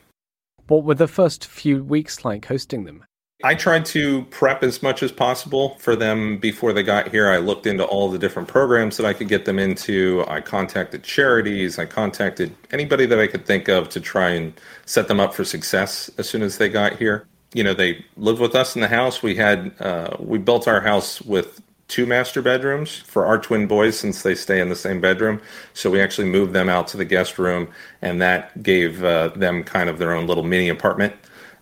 [0.68, 3.06] What were the first few weeks like hosting them?
[3.42, 7.30] I tried to prep as much as possible for them before they got here.
[7.30, 10.26] I looked into all the different programs that I could get them into.
[10.28, 11.80] I contacted charities.
[11.80, 14.52] I contacted anybody that I could think of to try and
[14.86, 17.28] set them up for success as soon as they got here.
[17.54, 19.24] You know, they lived with us in the house.
[19.24, 23.98] We had uh, we built our house with two master bedrooms for our twin boys
[23.98, 25.42] since they stay in the same bedroom.
[25.74, 27.70] So we actually moved them out to the guest room,
[28.02, 31.16] and that gave uh, them kind of their own little mini apartment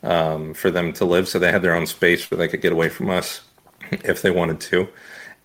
[0.08, 1.28] um, for them to live.
[1.28, 3.42] So they had their own space where they could get away from us
[3.92, 4.88] if they wanted to.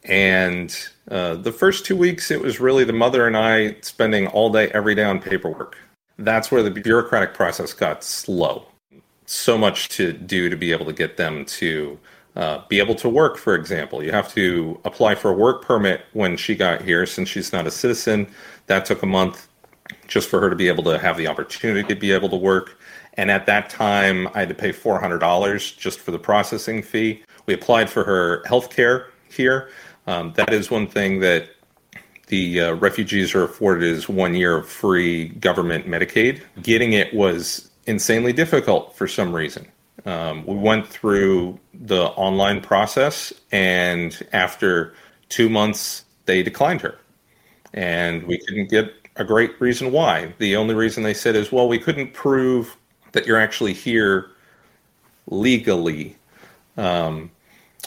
[0.04, 0.76] And
[1.10, 4.68] uh, the first two weeks, it was really the mother and I spending all day,
[4.68, 5.76] every day on paperwork.
[6.18, 8.66] That's where the bureaucratic process got slow.
[9.26, 11.98] So much to do to be able to get them to
[12.34, 14.02] uh, be able to work, for example.
[14.02, 17.66] You have to apply for a work permit when she got here since she's not
[17.66, 18.26] a citizen.
[18.66, 19.48] That took a month
[20.08, 22.78] just for her to be able to have the opportunity to be able to work.
[23.14, 27.22] And at that time, I had to pay $400 just for the processing fee.
[27.46, 29.70] We applied for her health care here.
[30.06, 31.50] Um, that is one thing that
[32.28, 36.40] the uh, refugees are afforded is one year of free government Medicaid.
[36.62, 39.70] Getting it was insanely difficult for some reason.
[40.06, 44.94] Um, we went through the online process, and after
[45.28, 46.98] two months, they declined her.
[47.74, 50.34] And we couldn't get a great reason why.
[50.38, 52.76] The only reason they said is, well, we couldn't prove
[53.12, 54.30] that you're actually here
[55.28, 56.16] legally,
[56.76, 57.30] um,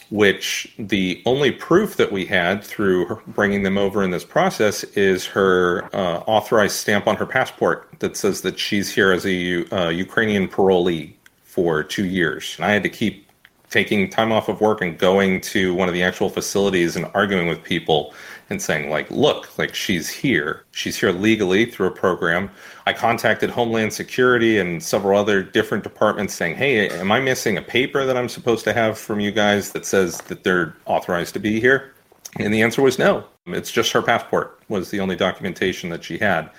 [0.10, 5.26] which the only proof that we had through bringing them over in this process is
[5.26, 9.90] her uh, authorized stamp on her passport that says that she's here as a uh,
[9.90, 11.14] Ukrainian parolee
[11.44, 12.56] for two years.
[12.58, 13.26] And I had to keep
[13.70, 17.48] taking time off of work and going to one of the actual facilities and arguing
[17.48, 18.14] with people
[18.50, 20.64] and saying like look like she's here.
[20.72, 22.50] She's here legally through a program.
[22.86, 27.62] I contacted homeland security and several other different departments saying hey am i missing a
[27.62, 31.40] paper that i'm supposed to have from you guys that says that they're authorized to
[31.40, 31.94] be here?
[32.38, 33.26] And the answer was no.
[33.48, 36.50] It's just her passport was the only documentation that she had.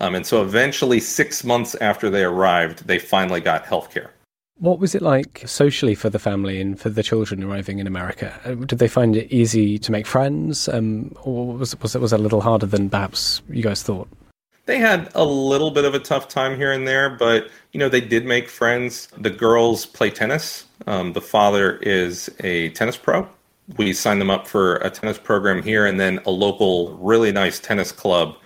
[0.00, 4.10] Um, and so eventually six months after they arrived they finally got health care
[4.58, 8.38] What was it like socially for the family and for the children arriving in America?
[8.44, 12.12] Uh, did they find it easy to make friends, um, or was, was it was
[12.12, 14.08] it a little harder than perhaps you guys thought?
[14.66, 17.88] They had a little bit of a tough time here and there, but you know
[17.88, 19.08] they did make friends.
[19.18, 20.66] The girls play tennis.
[20.86, 23.28] Um, the father is a tennis pro.
[23.76, 27.58] We signed them up for a tennis program here, and then a local, really nice
[27.58, 28.36] tennis club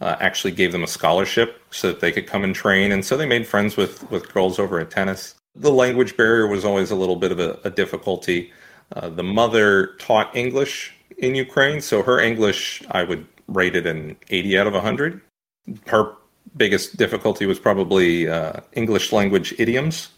[0.00, 2.90] uh, actually gave them a scholarship so that they could come and train.
[2.90, 5.34] And so they made friends with with girls over at tennis.
[5.60, 8.52] The language barrier was always a little bit of a, a difficulty.
[8.94, 14.16] Uh, the mother taught English in Ukraine, so her English I would rate it an
[14.30, 15.20] 80 out of 100
[15.86, 16.14] her
[16.56, 20.10] biggest difficulty was probably uh, English language idioms.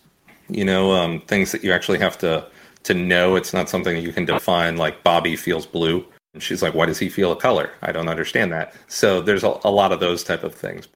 [0.49, 2.47] You know, um, things that you actually have to
[2.85, 3.37] to know.
[3.37, 4.77] It's not something that you can define.
[4.77, 6.05] Like Bobby feels blue.
[6.35, 7.71] And she's like, "Why does he feel a color?
[7.83, 10.89] I don't understand that." So there's a, a lot of those type of things.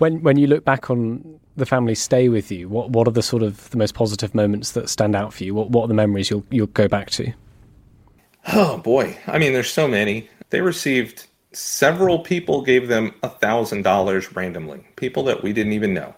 [0.00, 3.22] When when you look back on the family stay with you, what what are the
[3.22, 5.54] sort of the most positive moments that stand out for you?
[5.54, 7.32] What what are the memories you'll you'll go back to?
[8.54, 10.28] Oh boy, I mean, there's so many.
[10.48, 15.92] They received several people gave them a thousand dollars randomly people that we didn't even
[15.92, 16.14] know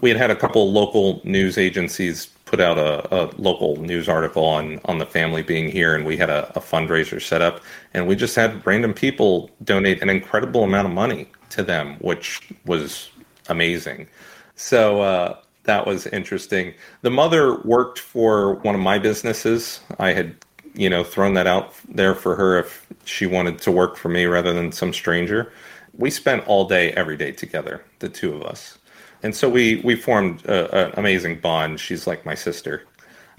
[0.00, 4.44] we had had a couple local news agencies put out a, a local news article
[4.44, 7.60] on on the family being here and we had a, a, fundraiser set up
[7.94, 12.50] and we just had random people donate an incredible amount of money to them which
[12.64, 13.10] was
[13.48, 14.06] amazing
[14.54, 16.72] so uh, that was interesting
[17.02, 20.34] the mother worked for one of my businesses i had
[20.74, 24.26] you know, thrown that out there for her if she wanted to work for me
[24.26, 25.52] rather than some stranger.
[25.96, 28.78] We spent all day, every day together, the two of us.
[29.22, 31.80] And so we, we formed an amazing bond.
[31.80, 32.84] She's like my sister.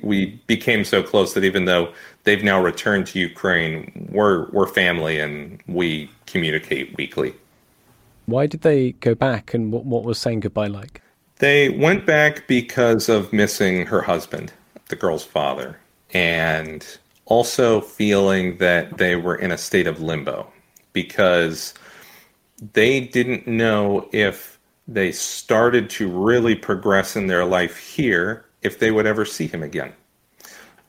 [0.01, 1.93] We became so close that even though
[2.23, 7.33] they've now returned to Ukraine, we're, we're family and we communicate weekly.
[8.31, 11.01] Why did they go back and what, what was saying goodbye like?
[11.37, 14.53] They went back because of missing her husband,
[14.89, 15.79] the girl's father.
[16.13, 16.85] And
[17.25, 20.51] also feeling that they were in a state of limbo
[20.93, 21.73] because
[22.73, 28.91] they didn't know if they started to really progress in their life here if they
[28.91, 29.93] would ever see him again.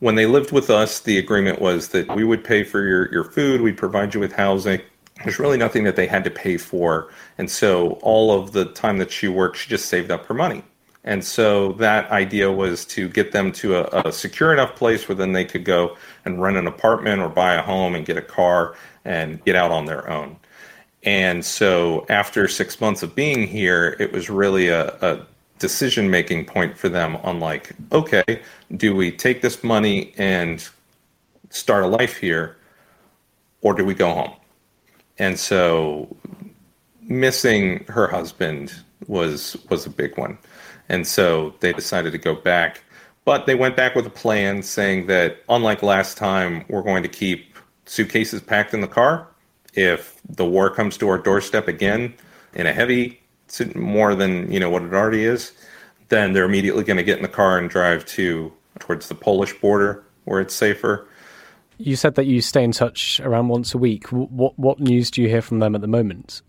[0.01, 3.25] When they lived with us, the agreement was that we would pay for your, your
[3.25, 4.81] food, we'd provide you with housing.
[5.25, 7.11] There's really nothing that they had to pay for.
[7.39, 10.63] And so all of the time that she worked, she just saved up her money.
[11.05, 15.17] And so that idea was to get them to a, a, secure enough place where
[15.17, 18.23] then they could go and rent an apartment or buy a home and get a
[18.23, 20.37] car and get out on their own.
[21.03, 25.27] And so after six months of being here, it was really a, a
[25.59, 28.41] decision making point for them on like, okay,
[28.77, 30.69] do we take this money and
[31.51, 32.57] start a life here
[33.61, 34.33] or do we go home?
[35.19, 36.15] And so
[37.03, 38.75] missing her husband
[39.07, 40.39] was was a big one.
[40.89, 42.83] And so they decided to go back.
[43.25, 47.09] But they went back with a plan saying that, unlike last time, we're going to
[47.09, 47.55] keep
[47.87, 49.29] suitcases packed in the car.
[49.75, 52.15] If the war comes to our doorstep again
[52.55, 53.21] in a heavy,
[53.75, 55.53] more than you know what it already is,
[56.09, 59.53] then they're immediately going to get in the car and drive to towards the Polish
[59.61, 61.09] border where it's safer.
[61.85, 64.07] You said that you stay in touch around once a week.
[64.09, 66.43] What what news do you hear from them at the moment?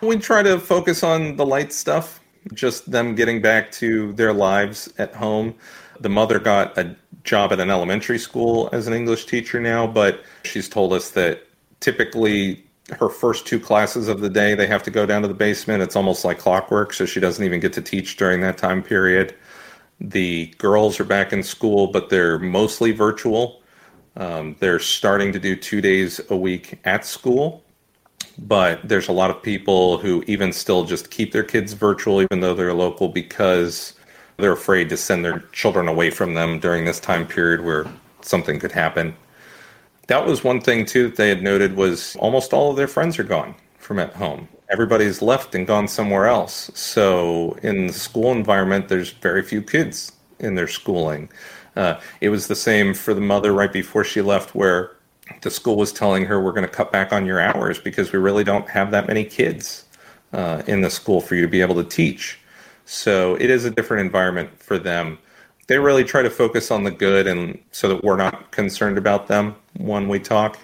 [0.00, 2.20] We try to focus on the light stuff
[2.54, 5.54] just them getting back to their lives at home.
[6.00, 6.94] The mother got a
[7.24, 11.42] job at an elementary school as an English teacher now, but she's told us that
[11.80, 12.64] typically
[12.98, 15.82] her first two classes of the day they have to go down to the basement.
[15.82, 19.34] It's almost like clockwork, so she doesn't even get to teach during that time period.
[20.00, 23.62] The girls are back in school, but they're mostly virtual.
[24.18, 27.64] Um, they're starting to do two days a week at school
[28.38, 32.40] but there's a lot of people who even still just keep their kids virtual even
[32.40, 33.94] though they're local because
[34.36, 37.86] they're afraid to send their children away from them during this time period where
[38.20, 39.16] something could happen.
[40.06, 43.18] That was one thing too that they had noted was almost all of their friends
[43.18, 44.48] are gone from at home.
[44.70, 46.70] Everybody's left and gone somewhere else.
[46.74, 51.28] So in the school environment there's very few kids in their schooling
[51.78, 54.96] uh, it was the same for the mother right before she left where
[55.42, 58.18] the school was telling her we're going to cut back on your hours because we
[58.18, 59.84] really don't have that many kids
[60.32, 62.40] uh, in the school for you to be able to teach.
[62.84, 65.18] So it is a different environment for them.
[65.68, 69.28] They really try to focus on the good, and so that we're not concerned about
[69.28, 70.58] them when we talk.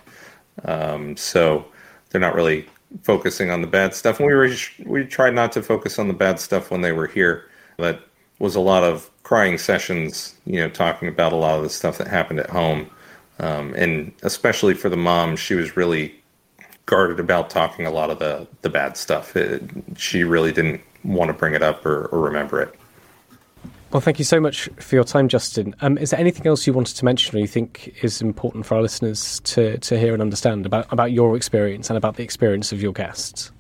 [0.65, 1.67] Um, so
[2.09, 2.67] they're not really
[3.03, 4.19] focusing on the bad stuff.
[4.19, 4.51] And we were
[4.87, 7.51] we tried not to focus on the bad stuff when they were here.
[7.77, 8.01] That
[8.45, 11.99] was a lot of crying sessions, you know, talking about a lot of the stuff
[11.99, 12.91] that happened at home
[13.39, 16.15] um, and especially for the mom, she was really
[16.87, 19.37] guarded about talking a lot of the, the bad stuff.
[19.37, 19.63] It,
[19.97, 22.75] she really didn't want to bring it up or, or remember it.
[23.91, 25.75] Well, thank you so much for your time, Justin.
[25.81, 28.75] Um, is there anything else you wanted to mention or you think is important for
[28.75, 32.73] our listeners to, to hear and understand about, about your experience and about the experience
[32.73, 33.53] of your guests?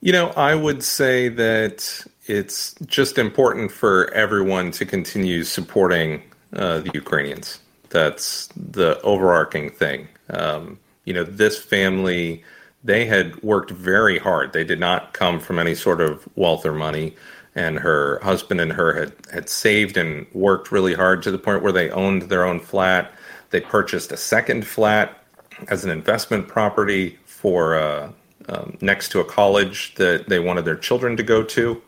[0.00, 6.22] You know, I would say that it's just important for everyone to continue supporting
[6.52, 7.60] uh, the Ukrainians.
[7.90, 10.08] That's the overarching thing.
[10.30, 12.42] Um, you know, this family,
[12.82, 14.52] they had worked very hard.
[14.52, 17.14] They did not come from any sort of wealth or money.
[17.54, 21.62] And her husband and her had, had saved and worked really hard to the point
[21.62, 23.12] where they owned their own flat.
[23.50, 25.22] They purchased a second flat
[25.68, 28.10] as an investment property for uh,
[28.48, 31.80] um, next to a college that they wanted their children to go to.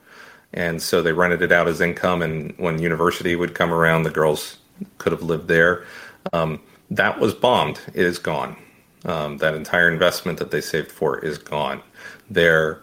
[0.52, 2.22] And so they rented it out as income.
[2.22, 4.58] And when university would come around, the girls
[4.98, 5.84] could have lived there.
[6.32, 7.80] Um, that was bombed.
[7.94, 8.56] It is gone.
[9.04, 11.82] Um, that entire investment that they saved for is gone.
[12.30, 12.82] Their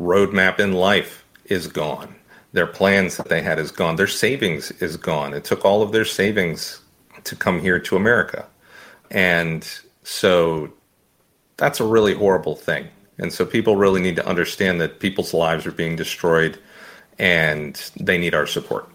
[0.00, 2.14] roadmap in life is gone.
[2.52, 3.96] Their plans that they had is gone.
[3.96, 5.34] Their savings is gone.
[5.34, 6.80] It took all of their savings
[7.24, 8.46] to come here to America.
[9.10, 9.68] And
[10.02, 10.72] so
[11.56, 12.88] that's a really horrible thing.
[13.18, 16.58] And so people really need to understand that people's lives are being destroyed
[17.20, 18.88] and they need our support.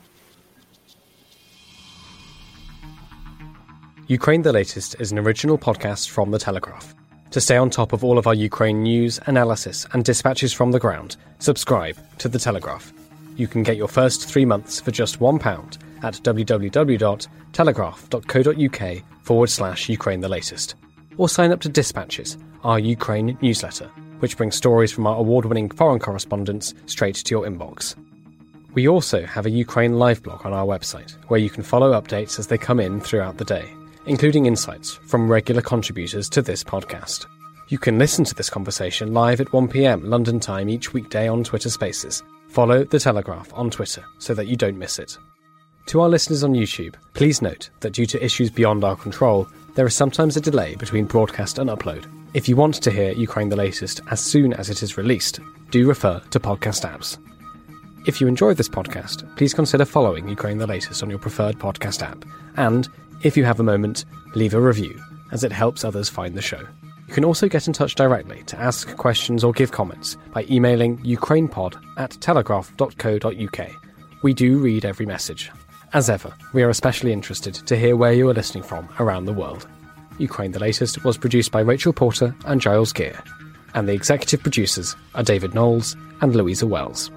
[4.08, 6.96] Ukraine the Latest is an original podcast from The Telegraph.
[7.32, 10.80] To stay on top of all of our Ukraine news, analysis, and dispatches from the
[10.80, 12.92] ground, subscribe to The Telegraph.
[13.36, 20.22] You can get your first three months for just £1 at www.telegraph.co.uk forward slash Ukraine
[20.22, 20.76] the Latest.
[21.18, 23.88] Or sign up to Dispatches, our Ukraine newsletter,
[24.20, 27.96] which brings stories from our award winning foreign correspondents straight to your inbox.
[28.76, 32.38] We also have a Ukraine live blog on our website, where you can follow updates
[32.38, 33.74] as they come in throughout the day
[34.06, 37.26] including insights from regular contributors to this podcast.
[37.70, 41.70] You can listen to this conversation live at 1pm London time each weekday on Twitter
[41.70, 42.24] Spaces.
[42.50, 45.18] Follow The Telegraph on Twitter so that you don't miss it.
[45.88, 49.86] To our listeners on YouTube, please note that due to issues beyond our control, there
[49.86, 52.06] is sometimes a delay between broadcast and upload.
[52.34, 55.40] If you want to hear Ukraine the latest as soon as it is released,
[55.72, 57.18] do refer to podcast apps.
[58.08, 62.04] If you enjoyed this podcast, please consider following Ukraine the latest on your preferred podcast
[62.04, 62.24] app,
[62.56, 62.88] and
[63.24, 65.02] if you have a moment, leave a review,
[65.32, 66.62] as it helps others find the show.
[67.08, 71.00] You can also get in touch directly to ask questions or give comments by emailing
[71.00, 73.70] ukrainepod at telegraph.co.uk.
[74.22, 75.52] We do read every message.
[75.94, 79.34] As ever, we are especially interested to hear where you are listening from around the
[79.34, 79.68] world.
[80.20, 83.20] Ukraine the Latest was produced by Rachel Porter and Giles Gear,
[83.74, 87.10] and the executive producers are David Knowles and Louisa Wells.